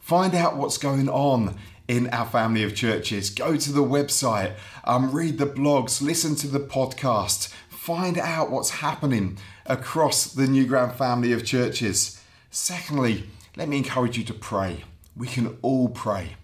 Find 0.00 0.34
out 0.34 0.56
what's 0.56 0.78
going 0.78 1.08
on 1.08 1.56
in 1.86 2.08
our 2.08 2.26
family 2.26 2.64
of 2.64 2.74
churches. 2.74 3.30
Go 3.30 3.56
to 3.56 3.72
the 3.72 3.84
website, 3.84 4.54
um, 4.84 5.12
read 5.12 5.38
the 5.38 5.46
blogs, 5.46 6.02
listen 6.02 6.34
to 6.36 6.48
the 6.48 6.60
podcast, 6.60 7.52
find 7.86 8.18
out 8.18 8.50
what's 8.50 8.70
happening 8.70 9.38
across 9.64 10.24
the 10.32 10.48
New 10.48 10.66
Ground 10.66 10.92
family 10.94 11.32
of 11.32 11.44
churches. 11.44 12.20
Secondly, 12.50 13.30
let 13.54 13.68
me 13.68 13.76
encourage 13.76 14.18
you 14.18 14.24
to 14.24 14.34
pray. 14.34 14.82
We 15.16 15.28
can 15.28 15.56
all 15.62 15.88
pray. 15.88 16.34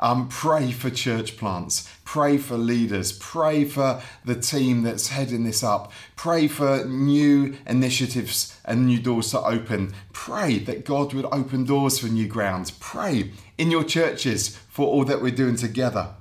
Um, 0.00 0.28
pray 0.30 0.72
for 0.72 0.88
church 0.88 1.36
plants. 1.36 1.86
Pray 2.06 2.38
for 2.38 2.56
leaders. 2.56 3.12
Pray 3.12 3.66
for 3.66 4.00
the 4.24 4.34
team 4.34 4.82
that's 4.82 5.08
heading 5.08 5.44
this 5.44 5.62
up. 5.62 5.92
Pray 6.16 6.48
for 6.48 6.86
new 6.86 7.54
initiatives 7.66 8.58
and 8.64 8.86
new 8.86 8.98
doors 8.98 9.30
to 9.32 9.42
open. 9.42 9.92
Pray 10.14 10.58
that 10.60 10.86
God 10.86 11.12
would 11.12 11.26
open 11.26 11.64
doors 11.64 11.98
for 11.98 12.06
new 12.06 12.26
grounds. 12.26 12.70
Pray 12.70 13.32
in 13.58 13.70
your 13.70 13.84
churches 13.84 14.56
for 14.70 14.86
all 14.86 15.04
that 15.04 15.20
we're 15.20 15.32
doing 15.32 15.56
together. 15.56 16.14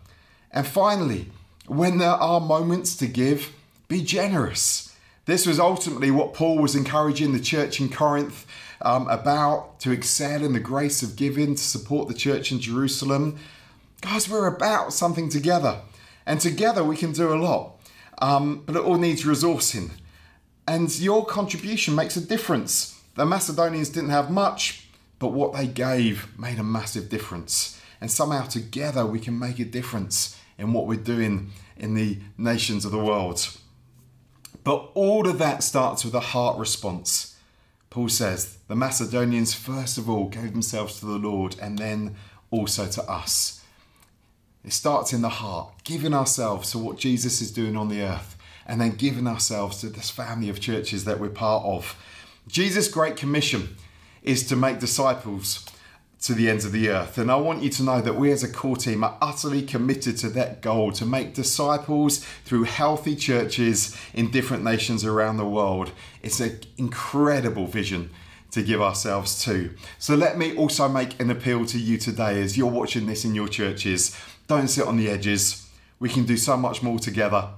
And 0.51 0.67
finally, 0.67 1.31
when 1.67 1.99
there 1.99 2.09
are 2.09 2.41
moments 2.41 2.97
to 2.97 3.07
give, 3.07 3.53
be 3.87 4.03
generous. 4.03 4.95
This 5.25 5.45
was 5.45 5.59
ultimately 5.59 6.11
what 6.11 6.33
Paul 6.33 6.57
was 6.57 6.75
encouraging 6.75 7.33
the 7.33 7.39
church 7.39 7.79
in 7.79 7.89
Corinth 7.89 8.45
um, 8.81 9.07
about 9.07 9.79
to 9.81 9.91
excel 9.91 10.43
in 10.43 10.53
the 10.53 10.59
grace 10.59 11.03
of 11.03 11.15
giving 11.15 11.55
to 11.55 11.61
support 11.61 12.07
the 12.07 12.13
church 12.13 12.51
in 12.51 12.59
Jerusalem. 12.59 13.37
Guys, 14.01 14.29
we're 14.29 14.47
about 14.47 14.93
something 14.93 15.29
together, 15.29 15.81
and 16.25 16.39
together 16.39 16.83
we 16.83 16.95
can 16.95 17.11
do 17.11 17.33
a 17.33 17.35
lot, 17.35 17.73
um, 18.19 18.63
but 18.65 18.75
it 18.75 18.83
all 18.83 18.97
needs 18.97 19.23
resourcing. 19.23 19.91
And 20.67 20.93
your 20.99 21.25
contribution 21.25 21.95
makes 21.95 22.15
a 22.15 22.25
difference. 22.25 23.01
The 23.15 23.25
Macedonians 23.25 23.89
didn't 23.89 24.11
have 24.11 24.29
much, 24.29 24.87
but 25.17 25.29
what 25.29 25.53
they 25.53 25.65
gave 25.65 26.37
made 26.37 26.59
a 26.59 26.63
massive 26.63 27.09
difference. 27.09 27.81
And 27.99 28.11
somehow 28.11 28.43
together 28.43 29.05
we 29.05 29.19
can 29.19 29.39
make 29.39 29.59
a 29.59 29.65
difference 29.65 30.39
in 30.57 30.73
what 30.73 30.85
we're 30.85 30.99
doing 30.99 31.51
in 31.77 31.95
the 31.95 32.19
nations 32.37 32.85
of 32.85 32.91
the 32.91 32.99
world. 32.99 33.57
But 34.67 34.91
all 34.95 35.29
of 35.29 35.37
that 35.37 35.63
starts 35.63 36.03
with 36.03 36.13
a 36.13 36.19
heart 36.19 36.59
response. 36.59 37.37
Paul 37.89 38.09
says 38.09 38.57
the 38.67 38.75
Macedonians 38.75 39.53
first 39.53 39.97
of 39.97 40.09
all 40.09 40.27
gave 40.27 40.51
themselves 40.51 40.99
to 40.99 41.05
the 41.05 41.13
Lord 41.13 41.55
and 41.61 41.77
then 41.77 42.17
also 42.51 42.85
to 42.85 43.03
us. 43.09 43.63
It 44.65 44.73
starts 44.73 45.13
in 45.13 45.21
the 45.21 45.29
heart, 45.29 45.69
giving 45.85 46.13
ourselves 46.13 46.71
to 46.71 46.79
what 46.79 46.97
Jesus 46.97 47.39
is 47.39 47.49
doing 47.49 47.77
on 47.77 47.87
the 47.87 48.01
earth, 48.01 48.35
and 48.65 48.81
then 48.81 48.97
giving 48.97 49.25
ourselves 49.25 49.79
to 49.79 49.87
this 49.87 50.09
family 50.09 50.49
of 50.49 50.59
churches 50.59 51.05
that 51.05 51.21
we're 51.21 51.29
part 51.29 51.63
of. 51.63 51.95
Jesus' 52.49 52.89
Great 52.89 53.15
Commission 53.15 53.77
is 54.21 54.45
to 54.47 54.57
make 54.57 54.79
disciples 54.79 55.65
to 56.21 56.33
the 56.33 56.49
ends 56.49 56.65
of 56.65 56.71
the 56.71 56.89
earth. 56.89 57.17
And 57.17 57.31
I 57.31 57.35
want 57.35 57.61
you 57.61 57.69
to 57.69 57.83
know 57.83 58.01
that 58.01 58.15
we 58.15 58.31
as 58.31 58.43
a 58.43 58.51
core 58.51 58.75
team 58.75 59.03
are 59.03 59.17
utterly 59.21 59.61
committed 59.61 60.17
to 60.17 60.29
that 60.29 60.61
goal 60.61 60.91
to 60.93 61.05
make 61.05 61.33
disciples 61.33 62.25
through 62.43 62.63
healthy 62.63 63.15
churches 63.15 63.95
in 64.13 64.31
different 64.31 64.63
nations 64.63 65.05
around 65.05 65.37
the 65.37 65.45
world. 65.45 65.91
It's 66.23 66.39
an 66.39 66.59
incredible 66.77 67.67
vision 67.67 68.09
to 68.51 68.63
give 68.63 68.81
ourselves 68.81 69.43
to. 69.43 69.75
So 69.99 70.15
let 70.15 70.37
me 70.37 70.55
also 70.55 70.87
make 70.87 71.19
an 71.19 71.29
appeal 71.29 71.65
to 71.67 71.77
you 71.77 71.97
today 71.97 72.41
as 72.41 72.57
you're 72.57 72.71
watching 72.71 73.05
this 73.05 73.23
in 73.23 73.35
your 73.35 73.47
churches. 73.47 74.17
Don't 74.47 74.69
sit 74.69 74.87
on 74.87 74.97
the 74.97 75.09
edges. 75.09 75.69
We 75.99 76.09
can 76.09 76.25
do 76.25 76.37
so 76.37 76.57
much 76.57 76.81
more 76.81 76.97
together 76.99 77.49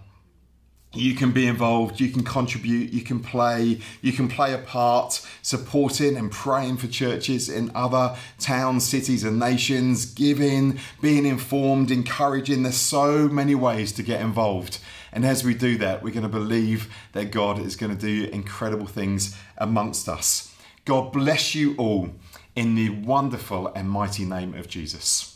you 0.94 1.14
can 1.14 1.32
be 1.32 1.46
involved, 1.46 2.00
you 2.00 2.10
can 2.10 2.24
contribute, 2.24 2.92
you 2.92 3.02
can 3.02 3.20
play, 3.20 3.80
you 4.02 4.12
can 4.12 4.28
play 4.28 4.54
a 4.54 4.58
part 4.58 5.26
supporting 5.44 6.18
and 6.18 6.32
praying 6.32 6.78
for 6.78 6.88
churches 6.88 7.48
in 7.48 7.72
other 7.76 8.16
towns, 8.40 8.88
cities, 8.88 9.24
and 9.24 9.38
nations, 9.38 10.06
giving, 10.06 10.80
being 11.00 11.26
informed, 11.26 11.92
encouraging. 11.92 12.64
There's 12.64 12.76
so 12.76 13.28
many 13.28 13.54
ways 13.54 13.92
to 13.94 14.04
get 14.04 14.22
involved. 14.22 14.80
And 15.12 15.26
as 15.26 15.44
we 15.44 15.54
do 15.54 15.78
that, 15.78 16.02
we're 16.02 16.14
going 16.14 16.24
to 16.24 16.30
believe 16.30 16.92
that 17.14 17.32
God 17.32 17.60
is 17.60 17.76
going 17.76 17.96
to 17.96 18.00
do 18.00 18.30
incredible 18.32 18.88
things 18.88 19.38
amongst 19.58 20.10
us. 20.10 20.56
God 20.86 21.12
bless 21.12 21.54
you 21.54 21.76
all 21.78 22.10
in 22.56 22.74
the 22.74 22.90
wonderful 22.90 23.68
and 23.76 23.90
mighty 23.90 24.26
name 24.26 24.56
of 24.56 24.68
Jesus. 24.68 25.29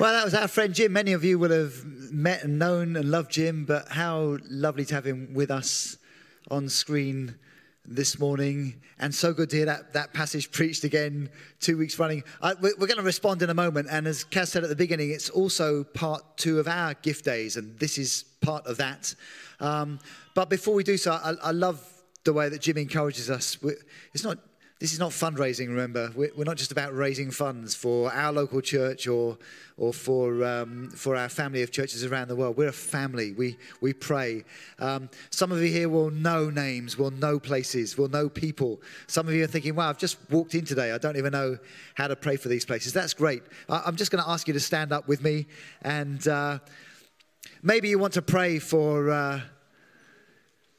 Well, 0.00 0.14
that 0.14 0.24
was 0.24 0.32
our 0.32 0.48
friend 0.48 0.74
Jim. 0.74 0.94
Many 0.94 1.12
of 1.12 1.24
you 1.24 1.38
will 1.38 1.50
have 1.50 1.84
met 1.84 2.42
and 2.42 2.58
known 2.58 2.96
and 2.96 3.10
loved 3.10 3.30
Jim, 3.30 3.66
but 3.66 3.86
how 3.88 4.38
lovely 4.48 4.86
to 4.86 4.94
have 4.94 5.06
him 5.06 5.34
with 5.34 5.50
us 5.50 5.98
on 6.50 6.70
screen 6.70 7.34
this 7.84 8.18
morning. 8.18 8.80
And 8.98 9.14
so 9.14 9.34
good 9.34 9.50
to 9.50 9.56
hear 9.56 9.66
that, 9.66 9.92
that 9.92 10.14
passage 10.14 10.52
preached 10.52 10.84
again 10.84 11.28
two 11.60 11.76
weeks 11.76 11.98
running. 11.98 12.24
We're, 12.42 12.72
we're 12.78 12.86
going 12.86 12.96
to 12.96 13.02
respond 13.02 13.42
in 13.42 13.50
a 13.50 13.54
moment. 13.54 13.88
And 13.90 14.06
as 14.06 14.24
Kaz 14.24 14.46
said 14.46 14.62
at 14.62 14.70
the 14.70 14.74
beginning, 14.74 15.10
it's 15.10 15.28
also 15.28 15.84
part 15.84 16.22
two 16.38 16.58
of 16.58 16.66
our 16.66 16.94
gift 16.94 17.26
days, 17.26 17.58
and 17.58 17.78
this 17.78 17.98
is 17.98 18.24
part 18.40 18.64
of 18.64 18.78
that. 18.78 19.14
Um, 19.60 19.98
but 20.34 20.48
before 20.48 20.72
we 20.72 20.82
do 20.82 20.96
so, 20.96 21.12
I, 21.12 21.34
I 21.42 21.50
love 21.50 21.86
the 22.24 22.32
way 22.32 22.48
that 22.48 22.62
Jim 22.62 22.78
encourages 22.78 23.28
us. 23.28 23.58
It's 24.14 24.24
not 24.24 24.38
this 24.80 24.94
is 24.94 24.98
not 24.98 25.10
fundraising, 25.10 25.68
remember. 25.68 26.10
We're, 26.16 26.32
not 26.38 26.56
just 26.56 26.72
about 26.72 26.96
raising 26.96 27.30
funds 27.30 27.74
for 27.74 28.10
our 28.10 28.32
local 28.32 28.62
church 28.62 29.06
or, 29.06 29.36
or 29.76 29.92
for, 29.92 30.42
um, 30.42 30.88
for 30.88 31.16
our 31.16 31.28
family 31.28 31.62
of 31.62 31.70
churches 31.70 32.02
around 32.02 32.28
the 32.28 32.34
world. 32.34 32.56
We're 32.56 32.68
a 32.68 32.72
family. 32.72 33.32
We, 33.32 33.58
we 33.82 33.92
pray. 33.92 34.42
Um, 34.78 35.10
some 35.28 35.52
of 35.52 35.60
you 35.60 35.68
here 35.68 35.90
will 35.90 36.10
know 36.10 36.48
names, 36.48 36.96
will 36.96 37.10
know 37.10 37.38
places, 37.38 37.98
will 37.98 38.08
know 38.08 38.30
people. 38.30 38.80
Some 39.06 39.28
of 39.28 39.34
you 39.34 39.44
are 39.44 39.48
thinking, 39.48 39.74
wow, 39.74 39.90
I've 39.90 39.98
just 39.98 40.16
walked 40.30 40.54
in 40.54 40.64
today. 40.64 40.92
I 40.92 40.98
don't 40.98 41.18
even 41.18 41.32
know 41.32 41.58
how 41.94 42.08
to 42.08 42.16
pray 42.16 42.36
for 42.36 42.48
these 42.48 42.64
places. 42.64 42.94
That's 42.94 43.12
great. 43.12 43.42
I, 43.68 43.82
am 43.86 43.96
just 43.96 44.10
going 44.10 44.24
to 44.24 44.30
ask 44.30 44.48
you 44.48 44.54
to 44.54 44.60
stand 44.60 44.94
up 44.94 45.06
with 45.06 45.22
me. 45.22 45.46
And 45.82 46.26
uh, 46.26 46.58
maybe 47.62 47.90
you 47.90 47.98
want 47.98 48.14
to 48.14 48.22
pray 48.22 48.58
for. 48.58 49.10
Uh, 49.10 49.40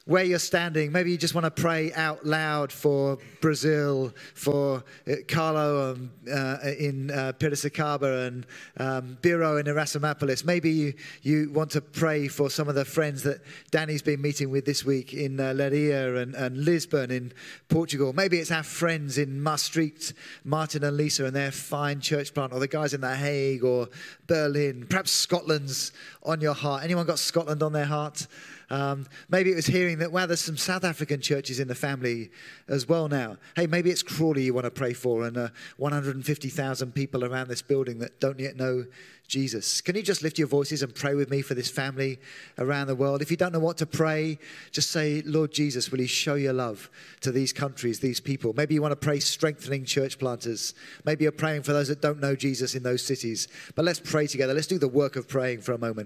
where 0.04 0.24
you're 0.24 0.38
standing, 0.38 0.90
maybe 0.90 1.12
you 1.12 1.16
just 1.16 1.34
want 1.34 1.44
to 1.44 1.50
pray 1.50 1.92
out 1.92 2.26
loud 2.26 2.72
for 2.72 3.18
Brazil, 3.40 4.12
for 4.34 4.82
uh, 5.06 5.14
Carlo 5.28 5.92
um, 5.92 6.10
uh, 6.28 6.58
in 6.78 7.10
uh, 7.10 7.32
Piracicaba 7.38 8.26
and 8.26 8.46
um, 8.78 9.16
Biro 9.22 9.60
in 9.60 9.66
Erasimopolis. 9.66 10.44
Maybe 10.44 10.70
you, 10.70 10.94
you 11.22 11.50
want 11.52 11.70
to 11.72 11.80
pray 11.80 12.26
for 12.26 12.50
some 12.50 12.68
of 12.68 12.74
the 12.74 12.84
friends 12.84 13.22
that 13.22 13.42
Danny's 13.70 14.02
been 14.02 14.20
meeting 14.20 14.50
with 14.50 14.64
this 14.64 14.84
week 14.84 15.14
in 15.14 15.38
uh, 15.38 15.52
and, 15.52 16.34
and 16.34 16.64
Lisbon 16.64 17.10
in 17.10 17.32
Portugal. 17.68 18.12
Maybe 18.12 18.38
it's 18.38 18.50
our 18.50 18.64
friends 18.64 19.18
in 19.18 19.40
Maastricht, 19.40 20.14
Martin 20.44 20.82
and 20.82 20.96
Lisa 20.96 21.26
and 21.26 21.36
their 21.36 21.52
fine 21.52 22.00
church 22.00 22.34
plant, 22.34 22.52
or 22.52 22.58
the 22.58 22.66
guys 22.68 22.92
in 22.92 23.00
The 23.00 23.14
Hague 23.14 23.62
or 23.62 23.88
Berlin. 24.26 24.86
Perhaps 24.88 25.12
Scotland's 25.12 25.92
on 26.24 26.40
your 26.40 26.54
heart. 26.54 26.82
Anyone 26.82 27.06
got 27.06 27.20
Scotland 27.20 27.62
on 27.62 27.72
their 27.72 27.84
heart? 27.84 28.26
Um, 28.72 29.06
maybe 29.28 29.52
it 29.52 29.54
was 29.54 29.66
hearing 29.66 29.98
that, 29.98 30.12
wow, 30.12 30.24
there's 30.24 30.40
some 30.40 30.56
South 30.56 30.82
African 30.82 31.20
churches 31.20 31.60
in 31.60 31.68
the 31.68 31.74
family 31.74 32.30
as 32.68 32.88
well 32.88 33.06
now. 33.06 33.36
Hey, 33.54 33.66
maybe 33.66 33.90
it's 33.90 34.02
Crawley 34.02 34.44
you 34.44 34.54
want 34.54 34.64
to 34.64 34.70
pray 34.70 34.94
for 34.94 35.24
and 35.26 35.36
uh, 35.36 35.48
150,000 35.76 36.92
people 36.94 37.22
around 37.22 37.48
this 37.48 37.60
building 37.60 37.98
that 37.98 38.18
don't 38.18 38.40
yet 38.40 38.56
know 38.56 38.86
Jesus. 39.32 39.80
Can 39.80 39.96
you 39.96 40.02
just 40.02 40.22
lift 40.22 40.38
your 40.38 40.46
voices 40.46 40.82
and 40.82 40.94
pray 40.94 41.14
with 41.14 41.30
me 41.30 41.40
for 41.40 41.54
this 41.54 41.70
family 41.70 42.18
around 42.58 42.86
the 42.86 42.94
world? 42.94 43.22
If 43.22 43.30
you 43.30 43.36
don't 43.36 43.52
know 43.52 43.60
what 43.60 43.78
to 43.78 43.86
pray, 43.86 44.38
just 44.72 44.90
say, 44.90 45.22
Lord 45.24 45.52
Jesus, 45.52 45.90
will 45.90 46.00
you 46.00 46.06
show 46.06 46.34
your 46.34 46.52
love 46.52 46.90
to 47.22 47.32
these 47.32 47.52
countries, 47.52 48.00
these 48.00 48.20
people? 48.20 48.52
Maybe 48.54 48.74
you 48.74 48.82
want 48.82 48.92
to 48.92 48.96
pray 48.96 49.20
strengthening 49.20 49.86
church 49.86 50.18
planters. 50.18 50.74
Maybe 51.06 51.24
you're 51.24 51.32
praying 51.32 51.62
for 51.62 51.72
those 51.72 51.88
that 51.88 52.02
don't 52.02 52.20
know 52.20 52.36
Jesus 52.36 52.74
in 52.74 52.82
those 52.82 53.02
cities. 53.02 53.48
But 53.74 53.86
let's 53.86 54.00
pray 54.00 54.26
together. 54.26 54.52
Let's 54.52 54.66
do 54.66 54.78
the 54.78 54.88
work 54.88 55.16
of 55.16 55.28
praying 55.28 55.62
for 55.62 55.72
a 55.72 55.78
moment. 55.78 56.00